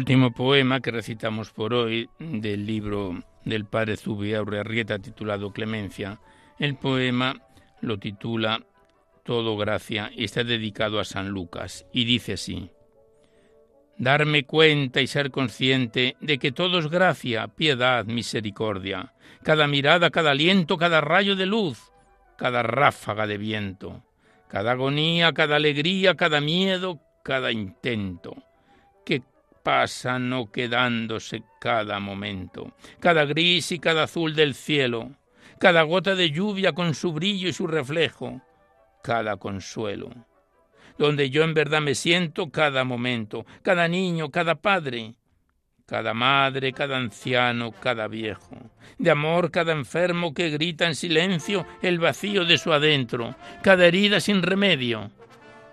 Último 0.04 0.32
poema 0.32 0.80
que 0.80 0.90
recitamos 0.90 1.50
por 1.50 1.72
hoy 1.72 2.10
del 2.18 2.66
libro 2.66 3.24
del 3.46 3.64
padre 3.64 3.96
Zubiaurre 3.96 4.60
Arrieta 4.60 4.98
titulado 4.98 5.54
Clemencia, 5.54 6.20
el 6.58 6.76
poema 6.76 7.40
lo 7.80 7.98
titula 7.98 8.60
Todo 9.22 9.56
gracia 9.56 10.10
y 10.14 10.24
está 10.24 10.44
dedicado 10.44 11.00
a 11.00 11.06
San 11.06 11.30
Lucas 11.30 11.86
y 11.90 12.04
dice 12.04 12.34
así: 12.34 12.70
Darme 13.96 14.44
cuenta 14.44 15.00
y 15.00 15.06
ser 15.06 15.30
consciente 15.30 16.16
de 16.20 16.38
que 16.38 16.52
todo 16.52 16.80
es 16.80 16.88
gracia, 16.88 17.48
piedad, 17.48 18.04
misericordia, 18.04 19.14
cada 19.42 19.66
mirada, 19.66 20.10
cada 20.10 20.32
aliento, 20.32 20.76
cada 20.76 21.00
rayo 21.00 21.34
de 21.34 21.46
luz, 21.46 21.78
cada 22.36 22.62
ráfaga 22.62 23.26
de 23.26 23.38
viento, 23.38 24.04
cada 24.48 24.72
agonía, 24.72 25.32
cada 25.32 25.56
alegría, 25.56 26.14
cada 26.14 26.42
miedo, 26.42 27.00
cada 27.22 27.52
intento 27.52 28.36
pasa 29.64 30.18
no 30.18 30.52
quedándose 30.52 31.42
cada 31.58 31.98
momento, 31.98 32.72
cada 33.00 33.24
gris 33.24 33.72
y 33.72 33.80
cada 33.80 34.04
azul 34.04 34.36
del 34.36 34.54
cielo, 34.54 35.10
cada 35.58 35.82
gota 35.82 36.14
de 36.14 36.30
lluvia 36.30 36.72
con 36.72 36.94
su 36.94 37.12
brillo 37.12 37.48
y 37.48 37.52
su 37.52 37.66
reflejo, 37.66 38.42
cada 39.02 39.38
consuelo. 39.38 40.10
Donde 40.98 41.30
yo 41.30 41.42
en 41.42 41.54
verdad 41.54 41.80
me 41.80 41.94
siento 41.96 42.50
cada 42.50 42.84
momento, 42.84 43.46
cada 43.62 43.88
niño, 43.88 44.30
cada 44.30 44.54
padre, 44.54 45.14
cada 45.86 46.14
madre, 46.14 46.72
cada 46.72 46.98
anciano, 46.98 47.72
cada 47.72 48.06
viejo, 48.06 48.56
de 48.98 49.10
amor 49.10 49.50
cada 49.50 49.72
enfermo 49.72 50.34
que 50.34 50.50
grita 50.50 50.86
en 50.86 50.94
silencio 50.94 51.66
el 51.82 51.98
vacío 51.98 52.44
de 52.44 52.58
su 52.58 52.72
adentro, 52.72 53.34
cada 53.62 53.86
herida 53.86 54.20
sin 54.20 54.42
remedio, 54.42 55.10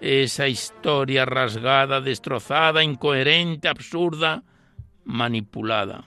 esa 0.02 0.48
historia 0.48 1.26
rasgada, 1.26 2.02
destrozada, 2.02 2.84
incoherente, 2.84 3.68
absurda, 3.68 4.44
manipulada, 5.06 6.06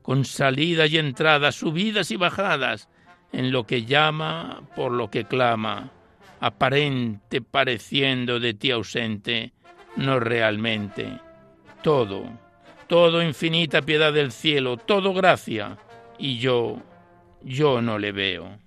con 0.00 0.24
salidas 0.24 0.90
y 0.90 0.98
entradas, 0.98 1.54
subidas 1.54 2.10
y 2.10 2.16
bajadas, 2.16 2.88
en 3.32 3.52
lo 3.52 3.64
que 3.64 3.84
llama 3.84 4.62
por 4.74 4.92
lo 4.92 5.10
que 5.10 5.24
clama, 5.24 5.90
aparente 6.40 7.42
pareciendo 7.42 8.40
de 8.40 8.54
ti 8.54 8.70
ausente, 8.70 9.52
no 9.96 10.18
realmente. 10.20 11.20
Todo, 11.82 12.24
todo 12.86 13.22
infinita 13.22 13.82
piedad 13.82 14.12
del 14.12 14.32
cielo, 14.32 14.78
todo 14.78 15.12
gracia, 15.12 15.76
y 16.18 16.38
yo, 16.38 16.78
yo 17.42 17.82
no 17.82 17.98
le 17.98 18.12
veo. 18.12 18.63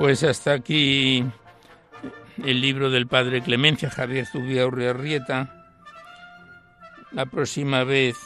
Pues 0.00 0.24
hasta 0.24 0.54
aquí 0.54 1.22
el 2.42 2.60
libro 2.62 2.88
del 2.88 3.06
padre 3.06 3.42
Clemencia 3.42 3.90
Javier 3.90 4.24
Zubiaurre 4.24 4.88
Arrieta. 4.88 5.68
La 7.12 7.26
próxima 7.26 7.84
vez 7.84 8.16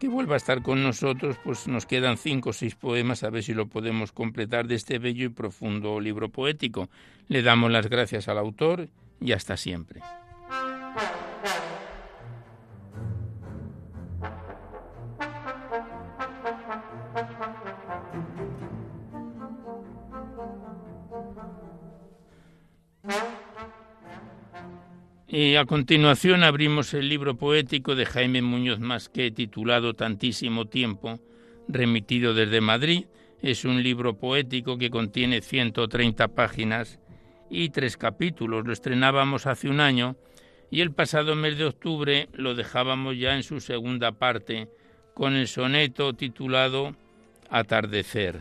que 0.00 0.08
vuelva 0.08 0.34
a 0.34 0.38
estar 0.38 0.60
con 0.60 0.82
nosotros, 0.82 1.36
pues 1.44 1.68
nos 1.68 1.86
quedan 1.86 2.16
cinco 2.16 2.50
o 2.50 2.52
seis 2.52 2.74
poemas, 2.74 3.22
a 3.22 3.30
ver 3.30 3.44
si 3.44 3.54
lo 3.54 3.68
podemos 3.68 4.10
completar 4.10 4.66
de 4.66 4.74
este 4.74 4.98
bello 4.98 5.26
y 5.26 5.28
profundo 5.28 6.00
libro 6.00 6.30
poético. 6.30 6.88
Le 7.28 7.42
damos 7.42 7.70
las 7.70 7.88
gracias 7.88 8.26
al 8.26 8.36
autor 8.36 8.88
y 9.20 9.30
hasta 9.30 9.56
siempre. 9.56 10.00
Y 25.32 25.54
a 25.54 25.64
continuación 25.64 26.42
abrimos 26.42 26.92
el 26.92 27.08
libro 27.08 27.36
poético 27.36 27.94
de 27.94 28.04
Jaime 28.04 28.42
Muñoz 28.42 28.80
Masqué 28.80 29.30
titulado 29.30 29.94
Tantísimo 29.94 30.66
tiempo, 30.66 31.20
remitido 31.68 32.34
desde 32.34 32.60
Madrid. 32.60 33.04
Es 33.40 33.64
un 33.64 33.80
libro 33.80 34.18
poético 34.18 34.76
que 34.76 34.90
contiene 34.90 35.40
130 35.40 36.26
páginas 36.34 36.98
y 37.48 37.68
tres 37.68 37.96
capítulos. 37.96 38.66
Lo 38.66 38.72
estrenábamos 38.72 39.46
hace 39.46 39.68
un 39.68 39.78
año 39.78 40.16
y 40.68 40.80
el 40.80 40.90
pasado 40.90 41.36
mes 41.36 41.56
de 41.58 41.66
octubre 41.66 42.28
lo 42.32 42.56
dejábamos 42.56 43.16
ya 43.16 43.36
en 43.36 43.44
su 43.44 43.60
segunda 43.60 44.10
parte 44.10 44.66
con 45.14 45.34
el 45.34 45.46
soneto 45.46 46.12
titulado 46.12 46.96
Atardecer 47.50 48.40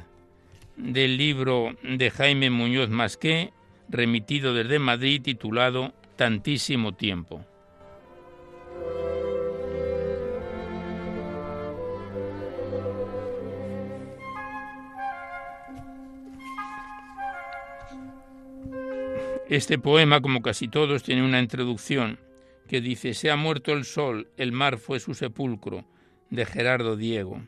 del 0.76 1.18
libro 1.18 1.76
de 1.84 2.10
Jaime 2.10 2.50
Muñoz 2.50 2.90
Masqué, 2.90 3.54
remitido 3.90 4.56
desde 4.56 4.80
Madrid, 4.80 5.22
titulado 5.22 5.94
tantísimo 6.20 6.94
tiempo. 6.96 7.46
Este 19.48 19.80
poema, 19.80 20.20
como 20.20 20.42
casi 20.42 20.68
todos, 20.68 21.04
tiene 21.04 21.24
una 21.24 21.40
introducción 21.40 22.20
que 22.68 22.82
dice, 22.82 23.14
Se 23.14 23.32
ha 23.32 23.38
muerto 23.38 23.72
el 23.72 23.86
sol, 23.86 24.28
el 24.36 24.52
mar 24.52 24.78
fue 24.78 25.00
su 25.00 25.14
sepulcro, 25.14 25.86
de 26.30 26.46
Gerardo 26.46 26.98
Diego. 26.98 27.42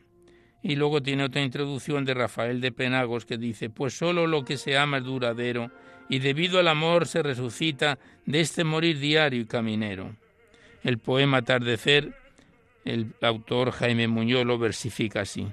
Y 0.62 0.76
luego 0.76 1.02
tiene 1.02 1.24
otra 1.24 1.42
introducción 1.42 2.06
de 2.06 2.14
Rafael 2.14 2.62
de 2.62 2.72
Penagos 2.72 3.26
que 3.26 3.36
dice, 3.36 3.68
Pues 3.68 3.92
solo 3.92 4.26
lo 4.26 4.46
que 4.46 4.56
se 4.56 4.78
ama 4.78 4.96
es 4.96 5.04
duradero 5.04 5.70
y 6.12 6.18
debido 6.18 6.58
al 6.58 6.68
amor 6.68 7.06
se 7.06 7.22
resucita 7.22 7.98
de 8.26 8.40
este 8.40 8.64
morir 8.64 8.98
diario 8.98 9.40
y 9.40 9.46
caminero. 9.46 10.14
El 10.84 10.98
poema 10.98 11.38
Atardecer, 11.38 12.12
el 12.84 13.14
autor 13.22 13.70
Jaime 13.70 14.08
Muñoz 14.08 14.44
lo 14.44 14.58
versifica 14.58 15.22
así. 15.22 15.48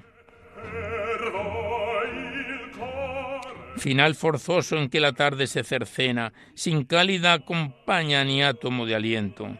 Final 3.78 4.14
forzoso 4.14 4.76
en 4.76 4.90
que 4.90 5.00
la 5.00 5.14
tarde 5.14 5.46
se 5.46 5.64
cercena, 5.64 6.34
sin 6.52 6.84
cálida 6.84 7.32
acompaña 7.32 8.22
ni 8.22 8.42
átomo 8.42 8.84
de 8.84 8.96
aliento. 8.96 9.56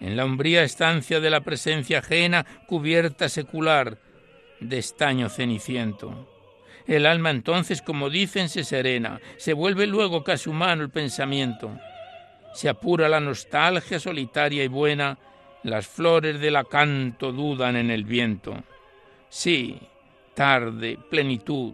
En 0.00 0.16
la 0.16 0.24
umbría 0.24 0.64
estancia 0.64 1.20
de 1.20 1.30
la 1.30 1.42
presencia 1.42 2.00
ajena, 2.00 2.44
cubierta 2.66 3.28
secular 3.28 3.96
de 4.58 4.78
estaño 4.78 5.28
ceniciento. 5.28 6.31
El 6.86 7.06
alma 7.06 7.30
entonces, 7.30 7.82
como 7.82 8.10
dicen, 8.10 8.48
se 8.48 8.64
serena, 8.64 9.20
se 9.36 9.52
vuelve 9.52 9.86
luego 9.86 10.24
casi 10.24 10.50
humano 10.50 10.82
el 10.82 10.90
pensamiento. 10.90 11.78
Se 12.54 12.68
apura 12.68 13.08
la 13.08 13.20
nostalgia 13.20 13.98
solitaria 13.98 14.64
y 14.64 14.68
buena, 14.68 15.18
las 15.62 15.86
flores 15.86 16.40
del 16.40 16.56
acanto 16.56 17.32
dudan 17.32 17.76
en 17.76 17.90
el 17.90 18.04
viento. 18.04 18.62
Sí, 19.28 19.78
tarde, 20.34 20.98
plenitud, 21.08 21.72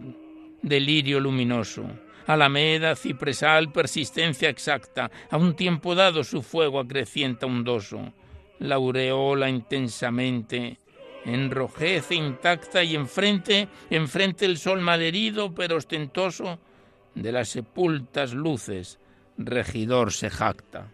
delirio 0.61 1.19
luminoso, 1.19 1.85
alameda, 2.27 2.95
cipresal, 2.95 3.71
persistencia 3.71 4.49
exacta, 4.49 5.09
a 5.29 5.37
un 5.37 5.55
tiempo 5.55 5.95
dado 5.95 6.23
su 6.23 6.41
fuego 6.41 6.79
acrecienta 6.79 7.45
hundoso. 7.45 8.13
la 8.59 8.75
aureola 8.75 9.49
intensamente, 9.49 10.77
enrojece 11.25 12.15
intacta 12.15 12.83
y 12.83 12.95
enfrente, 12.95 13.67
enfrente 13.89 14.45
el 14.45 14.57
sol 14.57 14.81
malherido 14.81 15.53
pero 15.53 15.77
ostentoso 15.77 16.59
de 17.15 17.31
las 17.31 17.49
sepultas 17.49 18.33
luces, 18.33 18.99
regidor 19.37 20.13
se 20.13 20.29
jacta. 20.29 20.91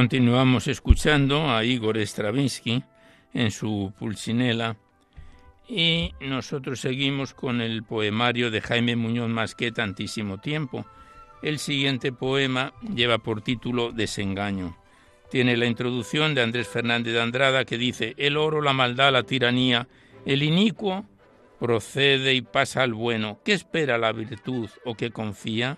Continuamos 0.00 0.66
escuchando 0.66 1.50
a 1.50 1.62
Igor 1.62 1.98
Stravinsky 1.98 2.82
en 3.34 3.50
su 3.50 3.92
Pulcinella 3.98 4.74
y 5.68 6.14
nosotros 6.22 6.80
seguimos 6.80 7.34
con 7.34 7.60
el 7.60 7.82
poemario 7.82 8.50
de 8.50 8.62
Jaime 8.62 8.96
Muñoz 8.96 9.28
Masqué 9.28 9.72
Tantísimo 9.72 10.38
Tiempo. 10.38 10.86
El 11.42 11.58
siguiente 11.58 12.12
poema 12.12 12.72
lleva 12.94 13.18
por 13.18 13.42
título 13.42 13.92
Desengaño. 13.92 14.74
Tiene 15.30 15.58
la 15.58 15.66
introducción 15.66 16.34
de 16.34 16.44
Andrés 16.44 16.66
Fernández 16.66 17.12
de 17.12 17.20
Andrada 17.20 17.66
que 17.66 17.76
dice, 17.76 18.14
el 18.16 18.38
oro, 18.38 18.62
la 18.62 18.72
maldad, 18.72 19.12
la 19.12 19.24
tiranía, 19.24 19.86
el 20.24 20.42
inicuo 20.42 21.04
procede 21.58 22.32
y 22.32 22.40
pasa 22.40 22.84
al 22.84 22.94
bueno. 22.94 23.38
¿Qué 23.44 23.52
espera 23.52 23.98
la 23.98 24.12
virtud 24.12 24.70
o 24.86 24.94
qué 24.94 25.10
confía? 25.10 25.76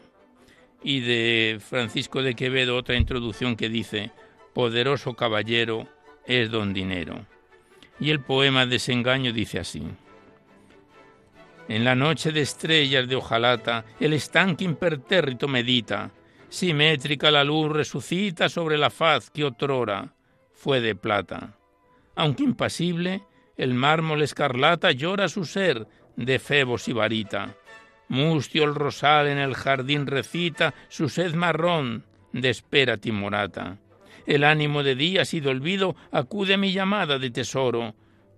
Y 0.84 1.00
de 1.00 1.58
Francisco 1.60 2.22
de 2.22 2.34
Quevedo 2.34 2.76
otra 2.76 2.96
introducción 2.96 3.56
que 3.56 3.68
dice, 3.68 4.10
poderoso 4.52 5.14
caballero 5.14 5.88
es 6.26 6.50
don 6.50 6.72
dinero. 6.72 7.26
Y 8.00 8.10
el 8.10 8.20
poema 8.20 8.66
Desengaño 8.66 9.32
dice 9.32 9.60
así. 9.60 9.82
En 11.68 11.84
la 11.84 11.94
noche 11.94 12.32
de 12.32 12.42
estrellas 12.42 13.08
de 13.08 13.16
hojalata, 13.16 13.84
el 14.00 14.12
estanque 14.12 14.64
impertérrito 14.64 15.46
medita, 15.48 16.10
simétrica 16.48 17.30
la 17.30 17.44
luz 17.44 17.70
resucita 17.70 18.48
sobre 18.48 18.76
la 18.76 18.90
faz 18.90 19.30
que 19.30 19.44
otrora 19.44 20.12
fue 20.52 20.80
de 20.80 20.94
plata. 20.94 21.56
Aunque 22.14 22.42
impasible, 22.42 23.22
el 23.56 23.74
mármol 23.74 24.22
escarlata 24.22 24.90
llora 24.90 25.28
su 25.28 25.44
ser 25.44 25.86
de 26.16 26.38
febos 26.38 26.88
y 26.88 26.92
varita 26.92 27.56
Mustio 28.12 28.64
el 28.64 28.74
rosal 28.74 29.26
en 29.26 29.38
el 29.38 29.54
jardín 29.54 30.06
recita 30.06 30.74
su 30.90 31.08
sed 31.08 31.32
marrón 31.32 32.04
de 32.34 32.50
espera 32.50 32.98
timorata. 32.98 33.78
El 34.26 34.44
ánimo 34.44 34.82
de 34.82 34.94
días 34.94 35.32
y 35.32 35.40
de 35.40 35.48
olvido 35.48 35.96
acude 36.10 36.52
a 36.52 36.58
mi 36.58 36.74
llamada 36.74 37.18
de 37.18 37.30
tesoro, 37.30 37.94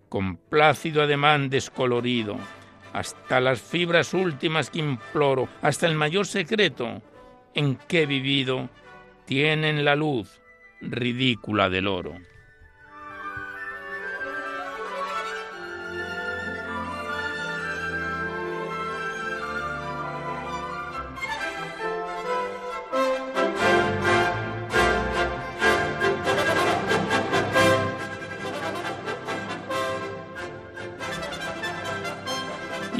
con 0.08 0.36
plácido 0.36 1.02
ademán 1.02 1.50
descolorido, 1.50 2.36
hasta 2.92 3.40
las 3.40 3.60
fibras 3.60 4.14
últimas 4.14 4.70
que 4.70 4.78
imploro, 4.78 5.48
hasta 5.60 5.88
el 5.88 5.96
mayor 5.96 6.28
secreto 6.28 7.02
en 7.52 7.74
que 7.74 8.02
he 8.02 8.06
vivido, 8.06 8.70
tienen 9.24 9.84
la 9.84 9.96
luz 9.96 10.40
ridícula 10.82 11.68
del 11.68 11.88
oro. 11.88 12.14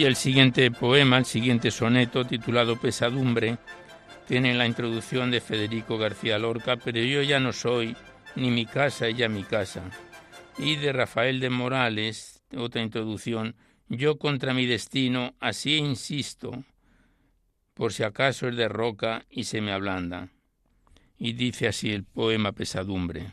El 0.05 0.17
siguiente 0.17 0.71
poema, 0.71 1.17
el 1.17 1.25
siguiente 1.25 1.71
soneto, 1.71 2.27
titulado 2.27 2.77
Pesadumbre, 2.77 3.57
tiene 4.29 4.53
la 4.53 4.67
introducción 4.67 5.31
de 5.31 5.41
Federico 5.41 5.97
García 5.97 6.39
Lorca, 6.39 6.77
pero 6.77 6.99
yo 6.99 7.23
ya 7.23 7.41
no 7.41 7.55
soy, 7.55 7.97
ni 8.37 8.51
mi 8.51 8.67
casa, 8.67 9.07
ella 9.07 9.31
mi 9.31 9.45
casa. 9.45 9.83
Y 10.59 10.77
de 10.77 10.93
Rafael 10.93 11.41
de 11.41 11.49
Morales, 11.49 12.43
otra 12.55 12.83
introducción, 12.83 13.57
yo 13.89 14.19
contra 14.19 14.53
mi 14.53 14.67
destino, 14.67 15.37
así 15.41 15.77
insisto, 15.77 16.53
por 17.73 17.95
si 17.95 18.03
acaso 18.03 18.47
es 18.47 18.57
de 18.57 18.69
roca 18.69 19.25
y 19.31 19.45
se 19.45 19.63
me 19.63 19.73
ablanda. 19.73 20.29
Y 21.17 21.33
dice 21.33 21.67
así 21.67 21.91
el 21.91 22.05
poema 22.05 22.53
Pesadumbre. 22.53 23.33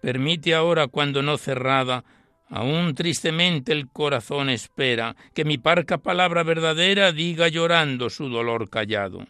Permite 0.00 0.54
ahora, 0.54 0.86
cuando 0.86 1.22
no 1.22 1.36
cerrada, 1.36 2.04
Aún 2.50 2.94
tristemente 2.94 3.72
el 3.72 3.88
corazón 3.88 4.48
espera 4.48 5.16
que 5.34 5.44
mi 5.44 5.58
parca 5.58 5.98
palabra 5.98 6.42
verdadera 6.42 7.12
diga 7.12 7.48
llorando 7.48 8.08
su 8.08 8.28
dolor 8.28 8.70
callado. 8.70 9.26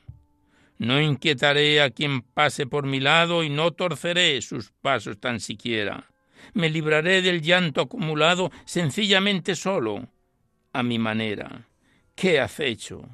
No 0.79 1.01
inquietaré 1.01 1.83
a 1.83 1.91
quien 1.91 2.23
pase 2.23 2.67
por 2.67 2.87
mi 2.87 3.01
lado 3.01 3.43
y 3.43 3.51
no 3.51 3.73
torceré 3.73 4.41
sus 4.41 4.71
pasos 4.71 5.19
tan 5.19 5.41
siquiera. 5.41 6.07
Me 6.55 6.71
libraré 6.71 7.21
del 7.21 7.43
llanto 7.43 7.81
acumulado 7.81 8.53
sencillamente 8.65 9.57
solo, 9.57 10.07
a 10.73 10.85
mi 10.85 11.01
manera. 11.01 11.67
¿Qué 12.15 12.39
acecho? 12.39 13.09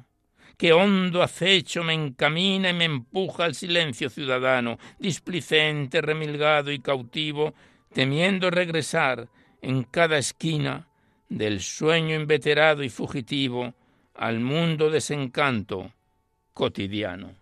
¿Qué 0.57 0.71
hondo 0.71 1.23
acecho 1.23 1.83
me 1.83 1.93
encamina 1.93 2.69
y 2.69 2.73
me 2.73 2.85
empuja 2.85 3.45
al 3.45 3.55
silencio 3.55 4.09
ciudadano, 4.11 4.77
displicente, 4.99 6.01
remilgado 6.01 6.71
y 6.71 6.79
cautivo, 6.79 7.55
temiendo 7.93 8.51
regresar 8.51 9.27
en 9.65 9.83
cada 9.83 10.19
esquina 10.19 10.87
del 11.27 11.59
sueño 11.59 12.15
inveterado 12.15 12.83
y 12.83 12.89
fugitivo 12.89 13.73
al 14.13 14.39
mundo 14.39 14.91
desencanto 14.91 15.91
cotidiano. 16.53 17.33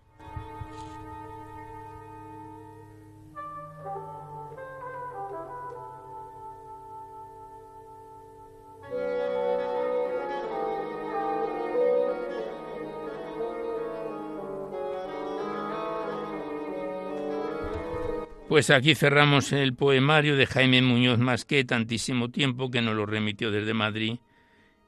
Pues 18.54 18.70
aquí 18.70 18.94
cerramos 18.94 19.52
el 19.52 19.74
poemario 19.74 20.36
de 20.36 20.46
Jaime 20.46 20.80
Muñoz 20.80 21.18
Masqué, 21.18 21.64
tantísimo 21.64 22.30
tiempo 22.30 22.70
que 22.70 22.82
nos 22.82 22.94
lo 22.94 23.04
remitió 23.04 23.50
desde 23.50 23.74
Madrid 23.74 24.18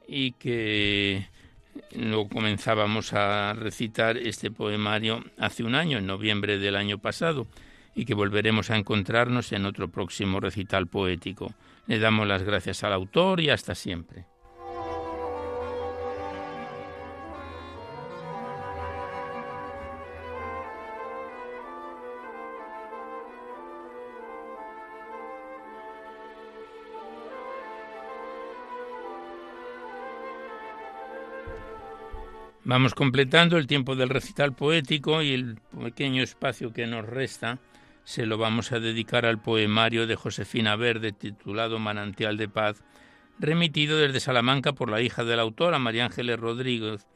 y 0.06 0.30
que 0.34 1.26
lo 1.90 2.28
comenzábamos 2.28 3.12
a 3.12 3.54
recitar 3.54 4.18
este 4.18 4.52
poemario 4.52 5.24
hace 5.36 5.64
un 5.64 5.74
año, 5.74 5.98
en 5.98 6.06
noviembre 6.06 6.58
del 6.58 6.76
año 6.76 6.98
pasado, 6.98 7.48
y 7.92 8.04
que 8.04 8.14
volveremos 8.14 8.70
a 8.70 8.76
encontrarnos 8.76 9.50
en 9.50 9.66
otro 9.66 9.88
próximo 9.88 10.38
recital 10.38 10.86
poético. 10.86 11.52
Le 11.88 11.98
damos 11.98 12.28
las 12.28 12.44
gracias 12.44 12.84
al 12.84 12.92
autor 12.92 13.40
y 13.40 13.50
hasta 13.50 13.74
siempre. 13.74 14.26
Vamos 32.68 32.96
completando 32.96 33.58
el 33.58 33.68
tiempo 33.68 33.94
del 33.94 34.08
recital 34.08 34.52
poético 34.52 35.22
y 35.22 35.32
el 35.32 35.60
pequeño 35.80 36.20
espacio 36.20 36.72
que 36.72 36.88
nos 36.88 37.06
resta 37.06 37.60
se 38.02 38.26
lo 38.26 38.38
vamos 38.38 38.72
a 38.72 38.80
dedicar 38.80 39.24
al 39.24 39.40
poemario 39.40 40.08
de 40.08 40.16
Josefina 40.16 40.74
Verde 40.74 41.12
titulado 41.12 41.78
Manantial 41.78 42.36
de 42.36 42.48
Paz, 42.48 42.82
remitido 43.38 43.98
desde 43.98 44.18
Salamanca 44.18 44.72
por 44.72 44.90
la 44.90 45.00
hija 45.00 45.22
de 45.22 45.36
la 45.36 45.42
autora, 45.42 45.78
María 45.78 46.06
Ángeles 46.06 46.40
Rodríguez. 46.40 47.06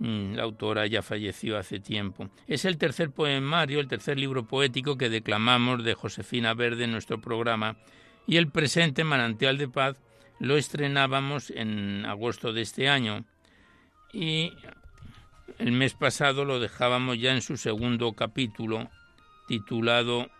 Mm, 0.00 0.34
la 0.34 0.42
autora 0.42 0.88
ya 0.88 1.02
falleció 1.02 1.56
hace 1.56 1.78
tiempo. 1.78 2.28
Es 2.48 2.64
el 2.64 2.76
tercer 2.76 3.12
poemario, 3.12 3.78
el 3.78 3.86
tercer 3.86 4.18
libro 4.18 4.48
poético 4.48 4.98
que 4.98 5.08
declamamos 5.08 5.84
de 5.84 5.94
Josefina 5.94 6.52
Verde 6.52 6.82
en 6.82 6.90
nuestro 6.90 7.20
programa 7.20 7.76
y 8.26 8.38
el 8.38 8.48
presente 8.48 9.04
Manantial 9.04 9.56
de 9.56 9.68
Paz 9.68 10.00
lo 10.40 10.56
estrenábamos 10.56 11.50
en 11.50 12.04
agosto 12.06 12.52
de 12.52 12.62
este 12.62 12.88
año 12.88 13.24
y 14.14 14.52
el 15.58 15.72
mes 15.72 15.94
pasado 15.94 16.44
lo 16.44 16.60
dejábamos 16.60 17.18
ya 17.18 17.32
en 17.32 17.42
su 17.42 17.56
segundo 17.56 18.12
capítulo 18.12 18.88
titulado 19.48 20.30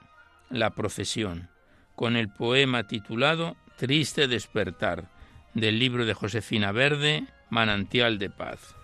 la 0.48 0.70
procesión, 0.70 1.48
con 1.96 2.16
el 2.16 2.28
poema 2.28 2.86
titulado 2.86 3.56
Triste 3.76 4.28
despertar, 4.28 5.10
del 5.54 5.78
libro 5.78 6.06
de 6.06 6.14
Josefina 6.14 6.72
Verde, 6.72 7.26
Manantial 7.50 8.18
de 8.18 8.30
Paz. 8.30 8.74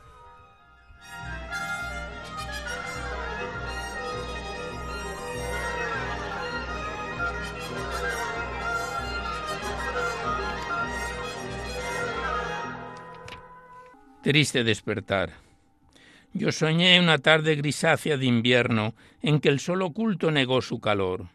Triste 14.22 14.64
despertar. 14.64 15.32
Yo 16.34 16.52
soñé 16.52 17.00
una 17.00 17.16
tarde 17.18 17.56
grisácea 17.56 18.18
de 18.18 18.26
invierno 18.26 18.94
en 19.22 19.40
que 19.40 19.48
el 19.48 19.60
sol 19.60 19.80
oculto 19.80 20.30
negó 20.30 20.60
su 20.60 20.78
calor. 20.78 21.28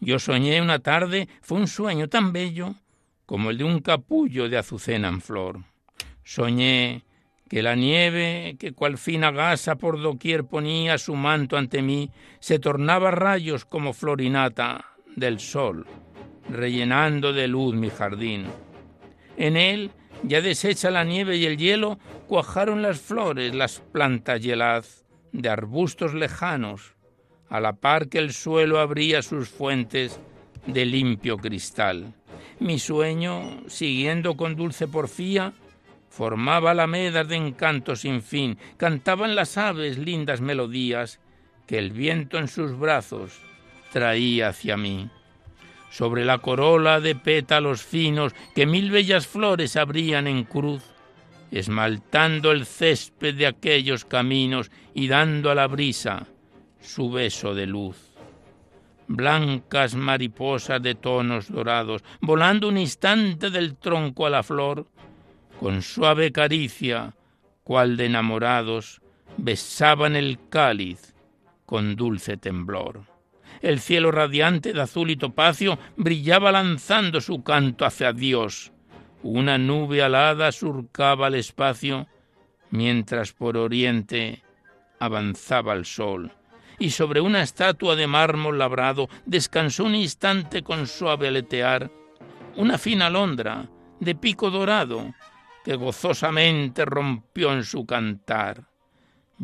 Yo 0.00 0.18
soñé 0.18 0.60
una 0.60 0.80
tarde, 0.80 1.28
fue 1.42 1.58
un 1.58 1.68
sueño 1.68 2.08
tan 2.08 2.32
bello 2.32 2.74
como 3.24 3.50
el 3.50 3.58
de 3.58 3.64
un 3.64 3.78
capullo 3.80 4.48
de 4.48 4.58
azucena 4.58 5.08
en 5.08 5.20
flor. 5.20 5.60
Soñé 6.24 7.04
que 7.48 7.62
la 7.62 7.76
nieve, 7.76 8.56
que 8.58 8.72
cual 8.72 8.98
fina 8.98 9.30
gasa 9.30 9.76
por 9.76 10.02
doquier 10.02 10.44
ponía 10.44 10.98
su 10.98 11.14
manto 11.14 11.56
ante 11.56 11.82
mí, 11.82 12.10
se 12.40 12.58
tornaba 12.58 13.12
rayos 13.12 13.64
como 13.64 13.92
florinata 13.92 14.84
del 15.14 15.38
sol, 15.38 15.86
rellenando 16.50 17.32
de 17.32 17.46
luz 17.46 17.76
mi 17.76 17.90
jardín. 17.90 18.46
En 19.36 19.56
él, 19.56 19.92
ya 20.26 20.40
deshecha 20.40 20.90
la 20.90 21.04
nieve 21.04 21.36
y 21.36 21.46
el 21.46 21.56
hielo, 21.56 21.98
cuajaron 22.26 22.82
las 22.82 23.00
flores, 23.00 23.54
las 23.54 23.80
plantas 23.80 24.44
helaz 24.44 25.04
de 25.32 25.48
arbustos 25.48 26.14
lejanos, 26.14 26.94
a 27.48 27.60
la 27.60 27.74
par 27.74 28.08
que 28.08 28.18
el 28.18 28.32
suelo 28.32 28.80
abría 28.80 29.22
sus 29.22 29.48
fuentes 29.48 30.18
de 30.66 30.86
limpio 30.86 31.36
cristal. 31.36 32.14
Mi 32.58 32.78
sueño, 32.78 33.62
siguiendo 33.68 34.36
con 34.36 34.56
dulce 34.56 34.88
porfía, 34.88 35.52
formaba 36.08 36.70
alamedas 36.70 37.28
de 37.28 37.36
encanto 37.36 37.96
sin 37.96 38.22
fin, 38.22 38.58
cantaban 38.76 39.34
las 39.34 39.58
aves 39.58 39.98
lindas 39.98 40.40
melodías 40.40 41.20
que 41.66 41.78
el 41.78 41.90
viento 41.90 42.38
en 42.38 42.48
sus 42.48 42.78
brazos 42.78 43.40
traía 43.92 44.48
hacia 44.48 44.76
mí. 44.76 45.10
Sobre 45.94 46.24
la 46.24 46.38
corola 46.38 46.98
de 46.98 47.14
pétalos 47.14 47.84
finos 47.84 48.34
que 48.52 48.66
mil 48.66 48.90
bellas 48.90 49.28
flores 49.28 49.76
abrían 49.76 50.26
en 50.26 50.42
cruz, 50.42 50.82
esmaltando 51.52 52.50
el 52.50 52.66
césped 52.66 53.36
de 53.36 53.46
aquellos 53.46 54.04
caminos 54.04 54.72
y 54.92 55.06
dando 55.06 55.52
a 55.52 55.54
la 55.54 55.68
brisa 55.68 56.26
su 56.80 57.12
beso 57.12 57.54
de 57.54 57.68
luz. 57.68 58.10
Blancas 59.06 59.94
mariposas 59.94 60.82
de 60.82 60.96
tonos 60.96 61.48
dorados, 61.52 62.02
volando 62.20 62.66
un 62.66 62.76
instante 62.76 63.50
del 63.50 63.76
tronco 63.76 64.26
a 64.26 64.30
la 64.30 64.42
flor, 64.42 64.88
con 65.60 65.80
suave 65.80 66.32
caricia, 66.32 67.14
cual 67.62 67.96
de 67.96 68.06
enamorados, 68.06 69.00
besaban 69.36 70.16
el 70.16 70.40
cáliz 70.48 71.14
con 71.64 71.94
dulce 71.94 72.36
temblor. 72.36 73.13
El 73.64 73.80
cielo 73.80 74.10
radiante 74.10 74.74
de 74.74 74.82
azul 74.82 75.08
y 75.08 75.16
topacio 75.16 75.78
brillaba 75.96 76.52
lanzando 76.52 77.22
su 77.22 77.42
canto 77.42 77.86
hacia 77.86 78.12
Dios. 78.12 78.72
Una 79.22 79.56
nube 79.56 80.02
alada 80.02 80.52
surcaba 80.52 81.28
el 81.28 81.36
espacio, 81.36 82.06
mientras 82.68 83.32
por 83.32 83.56
oriente 83.56 84.42
avanzaba 84.98 85.72
el 85.72 85.86
sol, 85.86 86.30
y 86.78 86.90
sobre 86.90 87.22
una 87.22 87.40
estatua 87.40 87.96
de 87.96 88.06
mármol 88.06 88.58
labrado 88.58 89.08
descansó 89.24 89.84
un 89.84 89.94
instante 89.94 90.62
con 90.62 90.86
suave 90.86 91.28
aletear 91.28 91.90
una 92.56 92.76
fina 92.76 93.06
alondra 93.06 93.66
de 93.98 94.14
pico 94.14 94.50
dorado 94.50 95.14
que 95.64 95.74
gozosamente 95.76 96.84
rompió 96.84 97.50
en 97.54 97.64
su 97.64 97.86
cantar. 97.86 98.73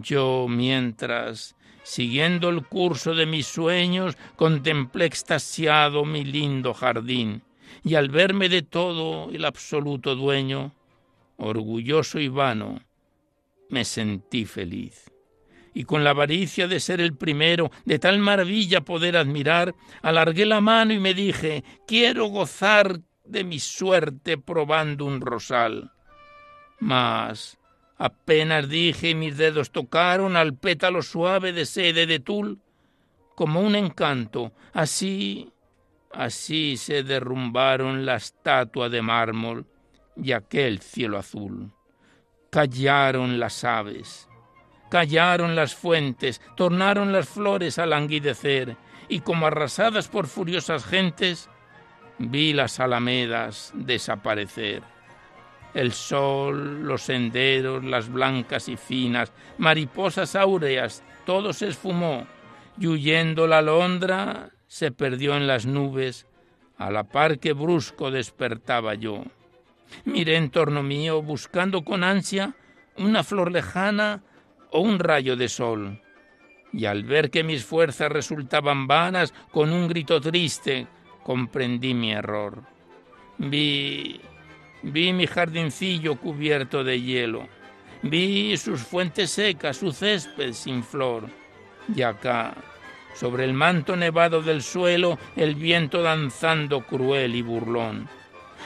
Yo, 0.02 0.46
mientras, 0.48 1.56
siguiendo 1.82 2.48
el 2.48 2.66
curso 2.66 3.14
de 3.14 3.26
mis 3.26 3.46
sueños, 3.46 4.16
contemplé 4.36 5.06
extasiado 5.06 6.04
mi 6.04 6.24
lindo 6.24 6.74
jardín, 6.74 7.42
y 7.82 7.94
al 7.94 8.08
verme 8.08 8.48
de 8.48 8.62
todo 8.62 9.30
el 9.30 9.44
absoluto 9.44 10.14
dueño, 10.14 10.72
orgulloso 11.36 12.18
y 12.18 12.28
vano, 12.28 12.80
me 13.68 13.84
sentí 13.84 14.44
feliz. 14.44 15.10
Y 15.72 15.84
con 15.84 16.02
la 16.02 16.10
avaricia 16.10 16.66
de 16.66 16.80
ser 16.80 17.00
el 17.00 17.16
primero, 17.16 17.70
de 17.84 17.98
tal 17.98 18.18
maravilla 18.18 18.80
poder 18.80 19.16
admirar, 19.16 19.74
alargué 20.02 20.44
la 20.44 20.60
mano 20.60 20.92
y 20.92 20.98
me 20.98 21.14
dije, 21.14 21.62
quiero 21.86 22.26
gozar 22.26 23.00
de 23.24 23.44
mi 23.44 23.60
suerte 23.60 24.36
probando 24.36 25.04
un 25.04 25.20
rosal. 25.20 25.92
Mas 26.80 27.59
apenas 28.00 28.66
dije 28.66 29.14
mis 29.14 29.36
dedos 29.36 29.70
tocaron 29.70 30.34
al 30.34 30.54
pétalo 30.54 31.02
suave 31.02 31.52
de 31.52 31.66
sede 31.66 32.06
de 32.06 32.18
tul, 32.18 32.58
como 33.34 33.60
un 33.60 33.74
encanto, 33.74 34.52
así, 34.72 35.52
así 36.10 36.78
se 36.78 37.02
derrumbaron 37.02 38.06
la 38.06 38.16
estatua 38.16 38.88
de 38.88 39.02
mármol 39.02 39.66
y 40.16 40.32
aquel 40.32 40.80
cielo 40.80 41.18
azul. 41.18 41.72
Callaron 42.48 43.38
las 43.38 43.64
aves, 43.64 44.28
callaron 44.90 45.54
las 45.54 45.74
fuentes, 45.74 46.40
tornaron 46.56 47.12
las 47.12 47.28
flores 47.28 47.78
a 47.78 47.84
languidecer, 47.84 48.78
y 49.10 49.20
como 49.20 49.46
arrasadas 49.46 50.08
por 50.08 50.26
furiosas 50.26 50.86
gentes, 50.86 51.50
vi 52.18 52.54
las 52.54 52.80
alamedas 52.80 53.72
desaparecer 53.74 54.82
el 55.74 55.92
sol, 55.92 56.82
los 56.82 57.02
senderos, 57.02 57.84
las 57.84 58.10
blancas 58.10 58.68
y 58.68 58.76
finas, 58.76 59.32
mariposas 59.58 60.34
áureas, 60.36 61.02
todo 61.24 61.52
se 61.52 61.68
esfumó, 61.68 62.26
y 62.78 62.86
huyendo 62.86 63.46
la 63.46 63.58
alondra 63.58 64.50
se 64.66 64.90
perdió 64.90 65.36
en 65.36 65.46
las 65.46 65.66
nubes, 65.66 66.26
a 66.76 66.90
la 66.90 67.04
par 67.04 67.38
que 67.38 67.52
brusco 67.52 68.10
despertaba 68.10 68.94
yo. 68.94 69.24
Miré 70.04 70.36
en 70.36 70.50
torno 70.50 70.82
mío, 70.82 71.22
buscando 71.22 71.84
con 71.84 72.04
ansia 72.04 72.54
una 72.96 73.22
flor 73.24 73.52
lejana 73.52 74.22
o 74.70 74.80
un 74.80 74.98
rayo 74.98 75.36
de 75.36 75.48
sol, 75.48 76.00
y 76.72 76.86
al 76.86 77.04
ver 77.04 77.30
que 77.30 77.44
mis 77.44 77.64
fuerzas 77.64 78.10
resultaban 78.10 78.86
vanas, 78.86 79.34
con 79.50 79.72
un 79.72 79.88
grito 79.88 80.20
triste 80.20 80.86
comprendí 81.22 81.94
mi 81.94 82.12
error. 82.12 82.62
Vi 83.38 84.20
Vi 84.82 85.12
mi 85.12 85.26
jardincillo 85.26 86.16
cubierto 86.16 86.82
de 86.82 87.00
hielo. 87.00 87.46
Vi 88.02 88.56
sus 88.56 88.80
fuentes 88.80 89.30
secas, 89.30 89.76
su 89.76 89.92
césped 89.92 90.52
sin 90.54 90.82
flor. 90.82 91.28
Y 91.94 92.02
acá, 92.02 92.54
sobre 93.14 93.44
el 93.44 93.52
manto 93.52 93.94
nevado 93.94 94.40
del 94.40 94.62
suelo, 94.62 95.18
el 95.36 95.54
viento 95.54 96.02
danzando 96.02 96.80
cruel 96.86 97.34
y 97.34 97.42
burlón. 97.42 98.08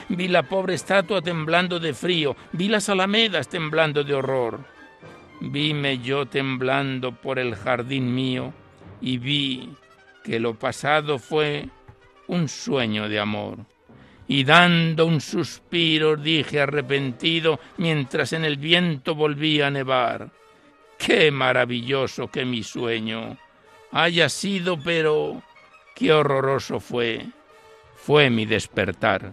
Vi 0.09 0.29
la 0.29 0.45
pobre 0.45 0.75
estatua 0.75 1.21
temblando 1.21 1.81
de 1.81 1.95
frío, 1.95 2.37
vi 2.53 2.69
las 2.69 2.89
alamedas 2.89 3.49
temblando 3.49 4.05
de 4.05 4.15
horror. 4.15 4.61
Vime 5.41 5.99
yo 5.99 6.27
temblando 6.27 7.13
por 7.13 7.39
el 7.39 7.57
jardín 7.57 8.15
mío 8.15 8.53
y 9.01 9.19
vi 9.19 9.73
que 10.23 10.39
lo 10.39 10.55
pasado 10.55 11.19
fue 11.19 11.69
un 12.29 12.49
sueño 12.49 13.09
de 13.09 13.19
amor 13.19 13.59
y 14.27 14.45
dando 14.45 15.07
un 15.07 15.21
suspiro 15.21 16.17
dije 16.17 16.61
arrepentido 16.61 17.61
mientras 17.77 18.33
en 18.33 18.45
el 18.45 18.57
viento 18.57 19.15
volvía 19.15 19.67
a 19.67 19.71
nevar. 19.71 20.31
Qué 20.99 21.31
maravilloso 21.31 22.29
que 22.29 22.45
mi 22.45 22.63
sueño 22.63 23.37
haya 23.93 24.29
sido, 24.29 24.79
pero 24.79 25.43
qué 25.95 26.13
horroroso 26.13 26.81
fue. 26.81 27.27
Fue 27.97 28.31
mi 28.31 28.47
despertar. 28.47 29.33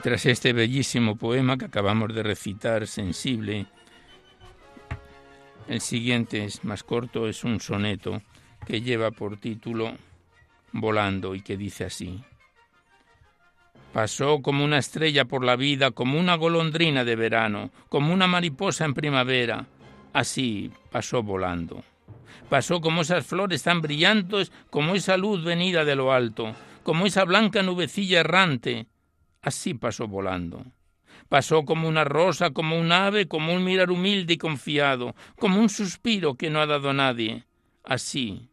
Tras 0.00 0.26
este 0.26 0.52
bellísimo 0.52 1.16
poema 1.16 1.58
que 1.58 1.66
acabamos 1.66 2.14
de 2.14 2.22
recitar, 2.22 2.86
sensible, 2.86 3.66
el 5.68 5.80
siguiente 5.80 6.44
es 6.44 6.64
más 6.64 6.82
corto, 6.82 7.28
es 7.28 7.44
un 7.44 7.60
soneto 7.60 8.22
que 8.66 8.80
lleva 8.80 9.10
por 9.10 9.36
título 9.36 9.92
Volando 10.72 11.34
y 11.34 11.42
que 11.42 11.56
dice 11.56 11.84
así. 11.84 12.22
Pasó 13.92 14.40
como 14.40 14.64
una 14.64 14.78
estrella 14.78 15.24
por 15.24 15.44
la 15.44 15.56
vida, 15.56 15.90
como 15.90 16.18
una 16.18 16.36
golondrina 16.36 17.04
de 17.04 17.16
verano, 17.16 17.70
como 17.88 18.14
una 18.14 18.26
mariposa 18.26 18.84
en 18.84 18.94
primavera. 18.94 19.66
Así 20.12 20.70
pasó 20.90 21.22
volando. 21.22 21.82
Pasó 22.48 22.80
como 22.80 23.02
esas 23.02 23.26
flores 23.26 23.62
tan 23.62 23.80
brillantes, 23.80 24.52
como 24.70 24.94
esa 24.94 25.16
luz 25.16 25.44
venida 25.44 25.84
de 25.84 25.96
lo 25.96 26.12
alto, 26.12 26.54
como 26.84 27.06
esa 27.06 27.24
blanca 27.24 27.62
nubecilla 27.62 28.20
errante. 28.20 28.86
Así 29.42 29.74
pasó 29.74 30.06
volando. 30.06 30.64
Pasó 31.28 31.64
como 31.64 31.88
una 31.88 32.04
rosa, 32.04 32.50
como 32.50 32.78
un 32.78 32.92
ave, 32.92 33.28
como 33.28 33.54
un 33.54 33.64
mirar 33.64 33.90
humilde 33.90 34.34
y 34.34 34.38
confiado, 34.38 35.14
como 35.38 35.60
un 35.60 35.68
suspiro 35.68 36.34
que 36.34 36.50
no 36.50 36.60
ha 36.60 36.66
dado 36.66 36.92
nadie. 36.92 37.44
Así, 37.84 38.50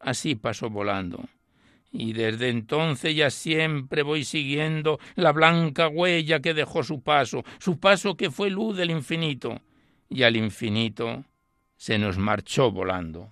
así 0.00 0.34
pasó 0.34 0.70
volando. 0.70 1.24
Y 1.90 2.12
desde 2.12 2.48
entonces 2.48 3.14
ya 3.14 3.30
siempre 3.30 4.02
voy 4.02 4.24
siguiendo 4.24 4.98
la 5.14 5.32
blanca 5.32 5.88
huella 5.88 6.40
que 6.40 6.54
dejó 6.54 6.82
su 6.82 7.02
paso, 7.02 7.44
su 7.58 7.78
paso 7.78 8.16
que 8.16 8.30
fue 8.30 8.50
luz 8.50 8.76
del 8.76 8.90
infinito, 8.90 9.60
y 10.08 10.24
al 10.24 10.36
infinito 10.36 11.24
se 11.76 11.98
nos 11.98 12.18
marchó 12.18 12.72
volando. 12.72 13.28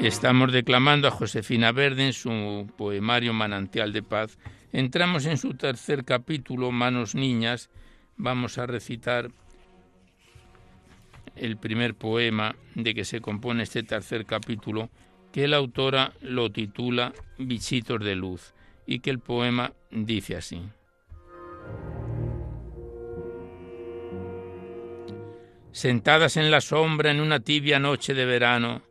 Estamos 0.00 0.52
declamando 0.52 1.08
a 1.08 1.10
Josefina 1.10 1.72
Verde 1.72 2.06
en 2.06 2.12
su 2.12 2.70
poemario 2.76 3.32
Manantial 3.32 3.92
de 3.92 4.02
Paz. 4.02 4.38
Entramos 4.72 5.24
en 5.24 5.38
su 5.38 5.54
tercer 5.54 6.04
capítulo, 6.04 6.70
Manos 6.70 7.14
Niñas. 7.14 7.70
Vamos 8.16 8.58
a 8.58 8.66
recitar 8.66 9.30
el 11.34 11.56
primer 11.56 11.94
poema 11.94 12.54
de 12.74 12.94
que 12.94 13.04
se 13.04 13.20
compone 13.20 13.62
este 13.62 13.82
tercer 13.82 14.26
capítulo, 14.26 14.90
que 15.32 15.48
la 15.48 15.56
autora 15.56 16.12
lo 16.20 16.52
titula 16.52 17.12
Bichitos 17.38 18.00
de 18.00 18.16
Luz, 18.16 18.54
y 18.86 19.00
que 19.00 19.10
el 19.10 19.18
poema 19.18 19.72
dice 19.90 20.36
así. 20.36 20.62
Sentadas 25.72 26.36
en 26.36 26.50
la 26.50 26.60
sombra 26.60 27.10
en 27.10 27.20
una 27.20 27.40
tibia 27.40 27.78
noche 27.78 28.14
de 28.14 28.24
verano, 28.24 28.82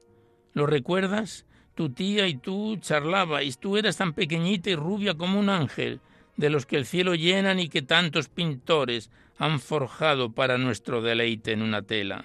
¿Lo 0.55 0.65
recuerdas? 0.65 1.45
Tu 1.75 1.89
tía 1.89 2.27
y 2.27 2.35
tú 2.35 2.77
charlabais, 2.77 3.59
tú 3.59 3.75
eras 3.75 3.97
tan 3.97 4.13
pequeñita 4.13 4.69
y 4.69 4.75
rubia 4.75 5.13
como 5.13 5.37
un 5.37 5.49
ángel, 5.49 5.99
de 6.37 6.49
los 6.49 6.65
que 6.65 6.77
el 6.77 6.85
cielo 6.85 7.13
llenan 7.13 7.59
y 7.59 7.67
que 7.67 7.81
tantos 7.81 8.29
pintores 8.29 9.11
han 9.37 9.59
forjado 9.59 10.31
para 10.31 10.57
nuestro 10.57 11.01
deleite 11.01 11.51
en 11.51 11.61
una 11.61 11.81
tela. 11.81 12.23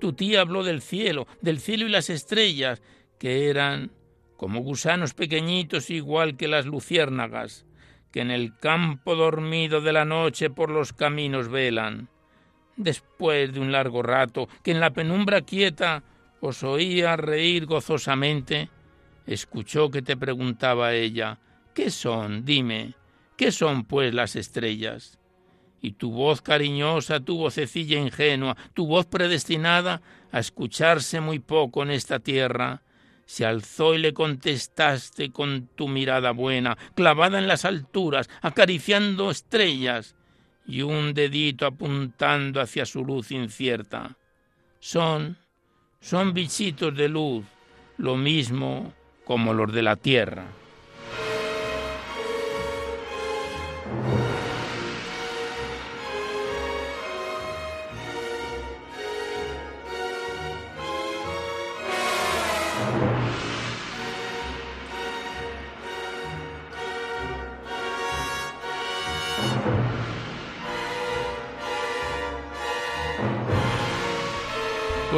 Tu 0.00 0.12
tía 0.12 0.42
habló 0.42 0.64
del 0.64 0.82
cielo, 0.82 1.26
del 1.40 1.60
cielo 1.60 1.86
y 1.86 1.88
las 1.88 2.10
estrellas, 2.10 2.82
que 3.18 3.48
eran 3.48 3.90
como 4.36 4.60
gusanos 4.60 5.14
pequeñitos 5.14 5.88
igual 5.88 6.36
que 6.36 6.48
las 6.48 6.66
luciérnagas, 6.66 7.64
que 8.12 8.20
en 8.20 8.30
el 8.30 8.54
campo 8.58 9.16
dormido 9.16 9.80
de 9.80 9.94
la 9.94 10.04
noche 10.04 10.50
por 10.50 10.68
los 10.68 10.92
caminos 10.92 11.48
velan. 11.48 12.10
Después 12.76 13.54
de 13.54 13.60
un 13.60 13.72
largo 13.72 14.02
rato, 14.02 14.46
que 14.62 14.72
en 14.72 14.80
la 14.80 14.92
penumbra 14.92 15.40
quieta 15.40 16.02
os 16.44 16.64
oía 16.64 17.16
reír 17.16 17.66
gozosamente, 17.66 18.68
escuchó 19.26 19.92
que 19.92 20.02
te 20.02 20.16
preguntaba 20.16 20.92
ella, 20.92 21.38
¿qué 21.72 21.88
son? 21.88 22.44
Dime, 22.44 22.94
¿qué 23.36 23.52
son 23.52 23.84
pues 23.84 24.12
las 24.12 24.34
estrellas? 24.34 25.20
Y 25.80 25.92
tu 25.92 26.10
voz 26.10 26.42
cariñosa, 26.42 27.20
tu 27.20 27.38
vocecilla 27.38 27.96
ingenua, 27.96 28.56
tu 28.74 28.88
voz 28.88 29.06
predestinada 29.06 30.02
a 30.32 30.40
escucharse 30.40 31.20
muy 31.20 31.38
poco 31.38 31.84
en 31.84 31.92
esta 31.92 32.18
tierra, 32.18 32.82
se 33.24 33.46
alzó 33.46 33.94
y 33.94 33.98
le 33.98 34.12
contestaste 34.12 35.30
con 35.30 35.68
tu 35.76 35.86
mirada 35.86 36.32
buena, 36.32 36.76
clavada 36.96 37.38
en 37.38 37.46
las 37.46 37.64
alturas, 37.64 38.28
acariciando 38.40 39.30
estrellas 39.30 40.16
y 40.66 40.82
un 40.82 41.14
dedito 41.14 41.66
apuntando 41.66 42.60
hacia 42.60 42.84
su 42.84 43.04
luz 43.04 43.30
incierta. 43.30 44.16
Son 44.80 45.38
son 46.02 46.34
bichitos 46.34 46.94
de 46.94 47.08
luz, 47.08 47.46
lo 47.96 48.16
mismo 48.16 48.92
como 49.24 49.54
los 49.54 49.72
de 49.72 49.82
la 49.82 49.96
tierra. 49.96 50.44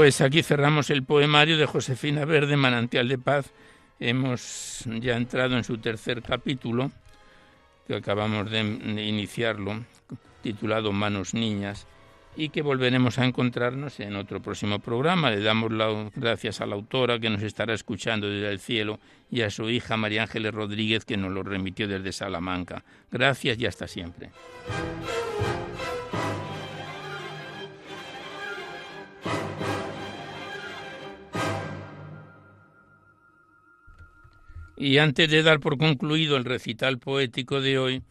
Pues 0.04 0.20
aquí 0.20 0.42
cerramos 0.42 0.90
el 0.90 1.02
poemario 1.02 1.56
de 1.56 1.64
Josefina 1.64 2.26
Verde, 2.26 2.58
Manantial 2.58 3.08
de 3.08 3.16
Paz. 3.16 3.50
Hemos 3.98 4.84
ya 5.00 5.16
entrado 5.16 5.56
en 5.56 5.64
su 5.64 5.78
tercer 5.78 6.20
capítulo, 6.20 6.90
que 7.86 7.94
acabamos 7.94 8.50
de 8.50 8.60
iniciarlo, 8.60 9.82
titulado 10.42 10.92
Manos 10.92 11.32
Niñas, 11.32 11.86
y 12.36 12.50
que 12.50 12.60
volveremos 12.60 13.18
a 13.18 13.24
encontrarnos 13.24 13.98
en 13.98 14.16
otro 14.16 14.42
próximo 14.42 14.78
programa. 14.78 15.30
Le 15.30 15.40
damos 15.40 15.72
las 15.72 16.12
gracias 16.14 16.60
a 16.60 16.66
la 16.66 16.74
autora 16.74 17.18
que 17.18 17.30
nos 17.30 17.42
estará 17.42 17.72
escuchando 17.72 18.28
desde 18.28 18.50
el 18.50 18.60
cielo 18.60 19.00
y 19.30 19.40
a 19.40 19.48
su 19.48 19.70
hija 19.70 19.96
María 19.96 20.24
Ángeles 20.24 20.52
Rodríguez 20.52 21.06
que 21.06 21.16
nos 21.16 21.32
lo 21.32 21.42
remitió 21.42 21.88
desde 21.88 22.12
Salamanca. 22.12 22.84
Gracias 23.10 23.58
y 23.58 23.64
hasta 23.64 23.88
siempre. 23.88 24.28
Y 34.84 34.98
antes 34.98 35.30
de 35.30 35.42
dar 35.42 35.60
por 35.60 35.78
concluido 35.78 36.36
el 36.36 36.44
recital 36.44 36.98
poético 36.98 37.62
de 37.62 37.78
hoy, 37.78 38.02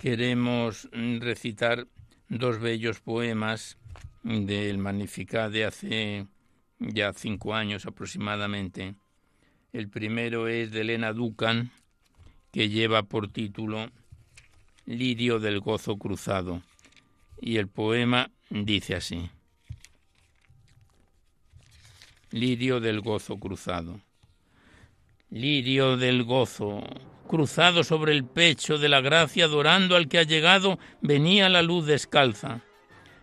queremos 0.00 0.88
recitar 0.90 1.88
dos 2.30 2.58
bellos 2.58 3.00
poemas 3.00 3.76
del 4.22 4.78
Magnificat 4.78 5.52
de 5.52 5.66
hace 5.66 6.26
ya 6.78 7.12
cinco 7.12 7.54
años 7.54 7.84
aproximadamente. 7.84 8.94
El 9.74 9.90
primero 9.90 10.48
es 10.48 10.70
de 10.70 10.80
Elena 10.80 11.12
Ducan, 11.12 11.70
que 12.50 12.70
lleva 12.70 13.02
por 13.02 13.30
título 13.30 13.90
Lirio 14.86 15.38
del 15.38 15.60
Gozo 15.60 15.98
Cruzado. 15.98 16.62
Y 17.42 17.58
el 17.58 17.68
poema 17.68 18.30
dice 18.48 18.94
así. 18.94 19.28
Lirio 22.30 22.80
del 22.80 23.02
Gozo 23.02 23.38
Cruzado 23.38 24.00
lirio 25.30 25.96
del 25.96 26.22
gozo, 26.22 26.84
cruzado 27.26 27.82
sobre 27.82 28.12
el 28.12 28.24
pecho 28.24 28.78
de 28.78 28.88
la 28.88 29.00
gracia, 29.00 29.46
adorando 29.46 29.96
al 29.96 30.08
que 30.08 30.18
ha 30.18 30.22
llegado, 30.22 30.78
venía 31.00 31.48
la 31.48 31.62
luz 31.62 31.86
descalza. 31.86 32.60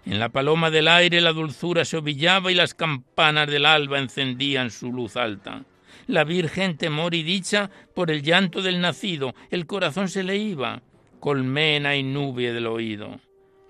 En 0.06 0.20
la 0.20 0.30
paloma 0.30 0.70
del 0.70 0.90
aire 0.90 1.22
la 1.22 1.32
dulzura 1.32 1.86
se 1.86 1.98
ovillaba 1.98 2.52
y 2.52 2.56
las 2.56 2.74
campanas 2.74 3.48
del 3.48 3.66
alba 3.66 4.00
encendían 4.00 4.70
su 4.70 4.92
luz 4.92 5.16
alta. 5.16 5.64
La 6.08 6.26
Virgen 6.26 6.76
temor 6.78 7.16
y 7.16 7.24
dicha 7.24 7.70
por 7.96 8.12
el 8.12 8.22
llanto 8.22 8.62
del 8.62 8.82
nacido, 8.82 9.34
el 9.50 9.66
corazón 9.66 10.10
se 10.10 10.24
le 10.24 10.36
iba, 10.36 10.82
colmena 11.22 11.96
y 11.96 12.04
nube 12.04 12.52
del 12.52 12.68
oído. 12.68 13.22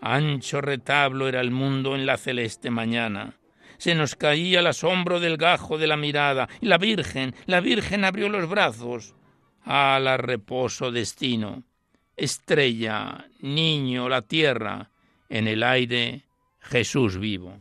Ancho 0.02 0.60
retablo 0.60 1.28
era 1.28 1.40
el 1.40 1.52
mundo 1.52 1.94
en 1.96 2.08
la 2.08 2.18
celeste 2.18 2.72
mañana 2.72 3.38
se 3.78 3.96
nos 3.96 4.16
caía 4.16 4.60
el 4.60 4.68
asombro 4.68 5.20
del 5.20 5.38
gajo 5.38 5.78
de 5.78 5.88
la 5.88 5.98
mirada, 5.98 6.50
y 6.62 6.68
la 6.68 6.78
Virgen, 6.78 7.36
la 7.46 7.60
Virgen 7.60 8.06
abrió 8.06 8.30
los 8.30 8.50
brazos. 8.50 9.16
la 9.66 10.18
reposo 10.18 10.92
destino. 10.92 11.64
Estrella, 12.16 13.26
niño, 13.40 14.08
la 14.10 14.22
tierra, 14.22 14.92
en 15.30 15.48
el 15.48 15.64
aire, 15.64 16.24
Jesús 16.60 17.18
vivo. 17.18 17.60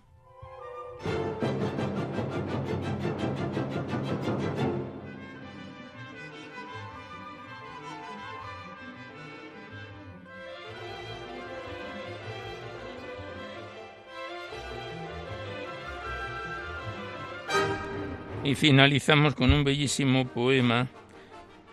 Y 18.44 18.56
finalizamos 18.56 19.36
con 19.36 19.52
un 19.52 19.62
bellísimo 19.62 20.26
poema 20.26 20.88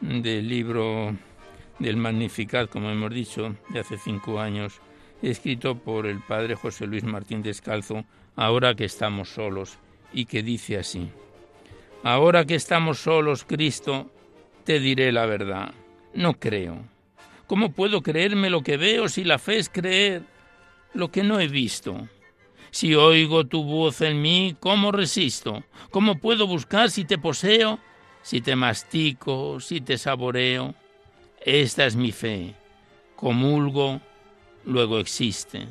del 0.01 0.47
libro 0.47 1.15
del 1.80 1.97
Magnificat, 1.97 2.70
como 2.70 2.91
hemos 2.91 3.11
dicho, 3.11 3.55
de 3.70 3.80
hace 3.80 3.97
cinco 3.97 4.39
años, 4.39 4.80
escrito 5.24 5.76
por 5.76 6.05
el 6.05 6.20
padre 6.20 6.53
José 6.53 6.86
Luis 6.86 7.03
Martín 7.03 7.41
Descalzo, 7.41 8.05
ahora 8.36 8.76
que 8.76 8.86
estamos 8.86 9.30
solos, 9.30 9.80
y 10.13 10.26
que 10.26 10.43
dice 10.43 10.78
así. 10.78 11.09
Ahora 12.03 12.45
que 12.45 12.55
estamos 12.55 12.99
solos, 12.99 13.45
Cristo, 13.45 14.11
te 14.63 14.80
diré 14.80 15.11
la 15.11 15.26
verdad. 15.26 15.74
No 16.13 16.36
creo. 16.36 16.78
¿Cómo 17.47 17.72
puedo 17.72 18.03
creerme 18.03 18.51
lo 18.51 18.61
que 18.61 18.78
veo 18.78 19.09
si 19.09 19.24
la 19.24 19.39
fe 19.39 19.57
es 19.57 19.70
creer 19.70 20.22
lo 20.93 21.09
que 21.09 21.24
no 21.24 21.39
he 21.39 21.47
visto? 21.47 22.07
Si 22.72 22.93
oigo 22.95 23.45
tu 23.45 23.63
voz 23.63 24.01
en 24.01 24.22
mí, 24.22 24.55
¿cómo 24.59 24.91
resisto? 24.91 25.63
¿Cómo 25.91 26.20
puedo 26.20 26.45
buscar 26.47 26.91
si 26.91 27.05
te 27.05 27.17
poseo? 27.17 27.80
Si 28.22 28.41
te 28.41 28.55
mastico, 28.55 29.59
si 29.59 29.82
te 29.82 29.97
saboreo. 29.97 30.76
Esta 31.43 31.86
es 31.86 31.95
mi 31.95 32.11
fe. 32.11 32.53
Comulgo, 33.15 34.01
luego 34.65 34.99
existe. 34.99 35.67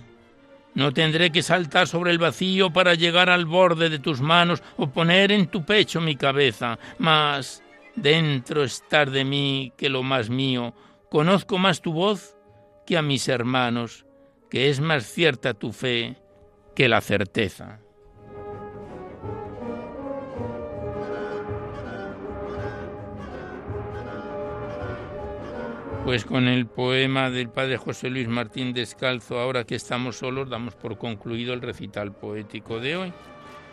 No 0.75 0.93
tendré 0.93 1.31
que 1.31 1.43
saltar 1.43 1.89
sobre 1.89 2.11
el 2.11 2.19
vacío 2.19 2.73
para 2.73 2.95
llegar 2.95 3.31
al 3.31 3.47
borde 3.47 3.89
de 3.89 3.99
tus 3.99 4.21
manos 4.21 4.63
o 4.77 4.89
poner 4.89 5.33
en 5.33 5.47
tu 5.47 5.65
pecho 5.65 6.01
mi 6.01 6.17
cabeza, 6.17 6.79
mas 6.99 7.63
dentro 7.97 8.63
estar 8.63 9.11
de 9.11 9.25
mí 9.25 9.73
que 9.77 9.89
lo 9.89 10.03
más 10.03 10.31
mío, 10.31 10.75
conozco 11.11 11.59
más 11.59 11.81
tu 11.81 11.93
voz 11.93 12.37
que 12.87 12.97
a 12.97 13.03
mis 13.03 13.29
hermanos, 13.29 14.05
que 14.51 14.69
es 14.69 14.81
más 14.81 15.05
cierta 15.05 15.55
tu 15.55 15.73
fe 15.73 16.17
que 16.79 16.89
la 16.89 17.01
certeza. 17.01 17.81
Pues 26.05 26.25
con 26.25 26.47
el 26.47 26.69
poema 26.69 27.31
del 27.31 27.49
padre 27.49 27.79
José 27.79 28.11
Luis 28.11 28.29
Martín 28.29 28.73
Descalzo, 28.73 29.41
ahora 29.41 29.65
que 29.65 29.75
estamos 29.75 30.19
solos, 30.19 30.49
damos 30.49 30.77
por 30.77 30.99
concluido 30.99 31.53
el 31.53 31.63
recital 31.63 32.13
poético 32.13 32.79
de 32.79 32.97
hoy. 32.97 33.13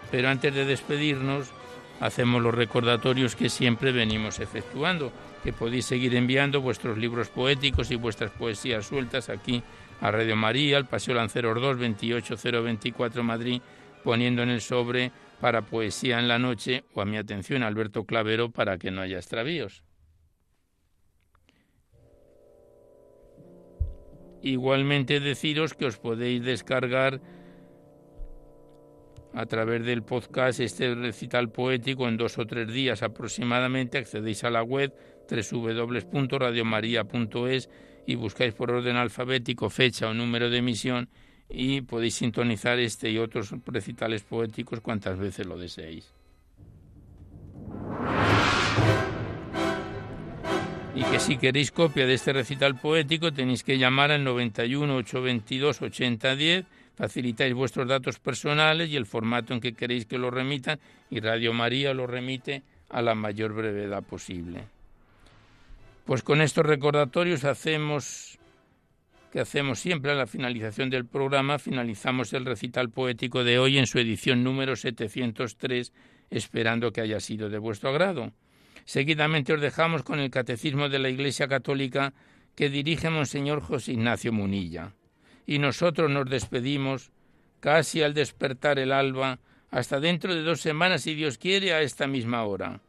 Pero 0.09 0.29
antes 0.29 0.55
de 0.55 0.65
despedirnos, 0.65 1.51
hacemos 1.99 2.41
los 2.41 2.55
recordatorios 2.55 3.35
que 3.35 3.49
siempre 3.49 3.91
venimos 3.91 4.39
efectuando, 4.39 5.11
que 5.43 5.53
podéis 5.53 5.85
seguir 5.85 6.15
enviando 6.15 6.59
vuestros 6.59 6.97
libros 6.97 7.29
poéticos 7.29 7.91
y 7.91 7.97
vuestras 7.97 8.31
poesías 8.31 8.87
sueltas 8.87 9.29
aquí 9.29 9.61
a 10.01 10.11
Radio 10.11 10.35
María, 10.35 10.77
al 10.77 10.87
Paseo 10.87 11.15
Lanceros 11.15 11.61
2, 11.61 11.77
28024 11.77 13.23
Madrid, 13.23 13.61
poniendo 14.03 14.43
en 14.43 14.49
el 14.49 14.61
sobre 14.61 15.11
para 15.41 15.63
Poesía 15.63 16.19
en 16.19 16.27
la 16.27 16.37
Noche 16.39 16.83
o 16.93 17.01
a 17.01 17.05
mi 17.05 17.17
atención 17.17 17.63
Alberto 17.63 18.05
Clavero 18.05 18.51
para 18.51 18.77
que 18.77 18.91
no 18.91 19.01
haya 19.01 19.17
extravíos. 19.17 19.83
Igualmente 24.41 25.19
deciros 25.19 25.73
que 25.73 25.85
os 25.85 25.97
podéis 25.97 26.43
descargar 26.43 27.19
a 29.33 29.45
través 29.47 29.85
del 29.85 30.03
podcast 30.03 30.59
este 30.59 30.93
recital 30.95 31.51
poético 31.51 32.07
en 32.07 32.15
dos 32.15 32.37
o 32.37 32.45
tres 32.45 32.71
días 32.71 33.03
aproximadamente. 33.03 33.97
Accedéis 33.97 34.43
a 34.43 34.49
la 34.49 34.63
web 34.63 34.93
www.radiomaria.es 35.29 37.69
y 38.05 38.15
buscáis 38.15 38.53
por 38.53 38.71
orden 38.71 38.95
alfabético 38.95 39.69
fecha 39.69 40.07
o 40.07 40.13
número 40.13 40.49
de 40.49 40.57
emisión 40.57 41.09
y 41.49 41.81
podéis 41.81 42.15
sintonizar 42.15 42.79
este 42.79 43.09
y 43.09 43.17
otros 43.17 43.53
recitales 43.65 44.23
poéticos 44.23 44.81
cuantas 44.81 45.17
veces 45.17 45.45
lo 45.45 45.57
deseéis. 45.57 46.11
y 50.95 51.03
que 51.03 51.19
si 51.19 51.37
queréis 51.37 51.71
copia 51.71 52.07
de 52.07 52.13
este 52.13 52.31
recital 52.31 52.79
poético 52.79 53.33
tenéis 53.33 53.63
que 53.63 53.77
llamar 53.77 54.11
al 54.11 54.23
91 54.23 54.95
822 54.95 55.81
8010, 55.81 56.65
facilitáis 56.95 57.53
vuestros 57.53 57.87
datos 57.87 58.17
personales 58.19 58.89
y 58.89 58.95
el 58.95 59.05
formato 59.05 59.53
en 59.53 59.59
que 59.59 59.73
queréis 59.73 60.05
que 60.05 60.17
lo 60.17 60.31
remitan 60.31 60.79
y 61.09 61.19
Radio 61.19 61.53
María 61.53 61.93
lo 61.93 62.07
remite 62.07 62.63
a 62.89 63.01
la 63.01 63.13
mayor 63.13 63.53
brevedad 63.53 64.03
posible. 64.03 64.74
Pues 66.05 66.21
con 66.21 66.41
estos 66.41 66.63
recordatorios 66.63 67.45
hacemos 67.45 68.37
que 69.31 69.39
hacemos 69.39 69.79
siempre 69.79 70.11
a 70.11 70.15
la 70.15 70.27
finalización 70.27 70.91
del 70.91 71.05
programa, 71.05 71.57
finalizamos 71.57 72.31
el 72.33 72.45
recital 72.45 72.91
poético 72.91 73.43
de 73.43 73.57
hoy 73.57 73.79
en 73.79 73.87
su 73.87 73.97
edición 73.97 74.43
número 74.43 74.75
703, 74.75 75.91
esperando 76.29 76.93
que 76.93 77.01
haya 77.01 77.19
sido 77.19 77.49
de 77.49 77.57
vuestro 77.57 77.89
agrado. 77.89 78.31
Seguidamente 78.85 79.51
os 79.51 79.59
dejamos 79.59 80.03
con 80.03 80.19
el 80.19 80.29
Catecismo 80.29 80.89
de 80.89 80.99
la 80.99 81.09
Iglesia 81.09 81.47
Católica 81.47 82.13
que 82.55 82.69
dirige 82.69 83.09
Monseñor 83.09 83.61
José 83.61 83.93
Ignacio 83.93 84.31
Munilla. 84.31 84.93
Y 85.47 85.57
nosotros 85.57 86.09
nos 86.11 86.29
despedimos 86.29 87.11
casi 87.59 88.03
al 88.03 88.13
despertar 88.13 88.77
el 88.77 88.91
alba, 88.91 89.39
hasta 89.71 89.99
dentro 89.99 90.35
de 90.35 90.43
dos 90.43 90.61
semanas, 90.61 91.01
si 91.01 91.15
Dios 91.15 91.39
quiere, 91.39 91.73
a 91.73 91.81
esta 91.81 92.05
misma 92.05 92.43
hora. 92.43 92.79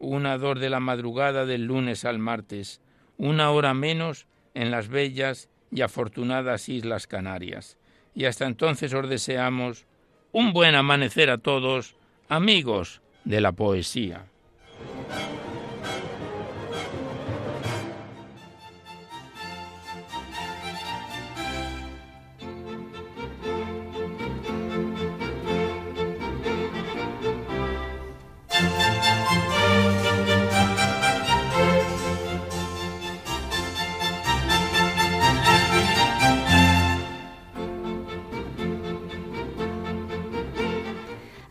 Una 0.00 0.36
dor 0.38 0.58
de 0.58 0.70
la 0.70 0.80
madrugada 0.80 1.46
del 1.46 1.66
lunes 1.66 2.04
al 2.04 2.18
martes, 2.18 2.80
una 3.18 3.50
hora 3.52 3.74
menos 3.74 4.26
en 4.54 4.72
las 4.72 4.88
bellas 4.88 5.48
y 5.70 5.82
afortunadas 5.82 6.68
Islas 6.68 7.06
Canarias. 7.06 7.76
Y 8.14 8.24
hasta 8.24 8.46
entonces 8.46 8.92
os 8.92 9.08
deseamos 9.08 9.86
un 10.32 10.52
buen 10.52 10.74
amanecer 10.74 11.30
a 11.30 11.38
todos, 11.38 11.94
amigos 12.28 13.02
de 13.24 13.40
la 13.40 13.52
poesía. 13.52 14.24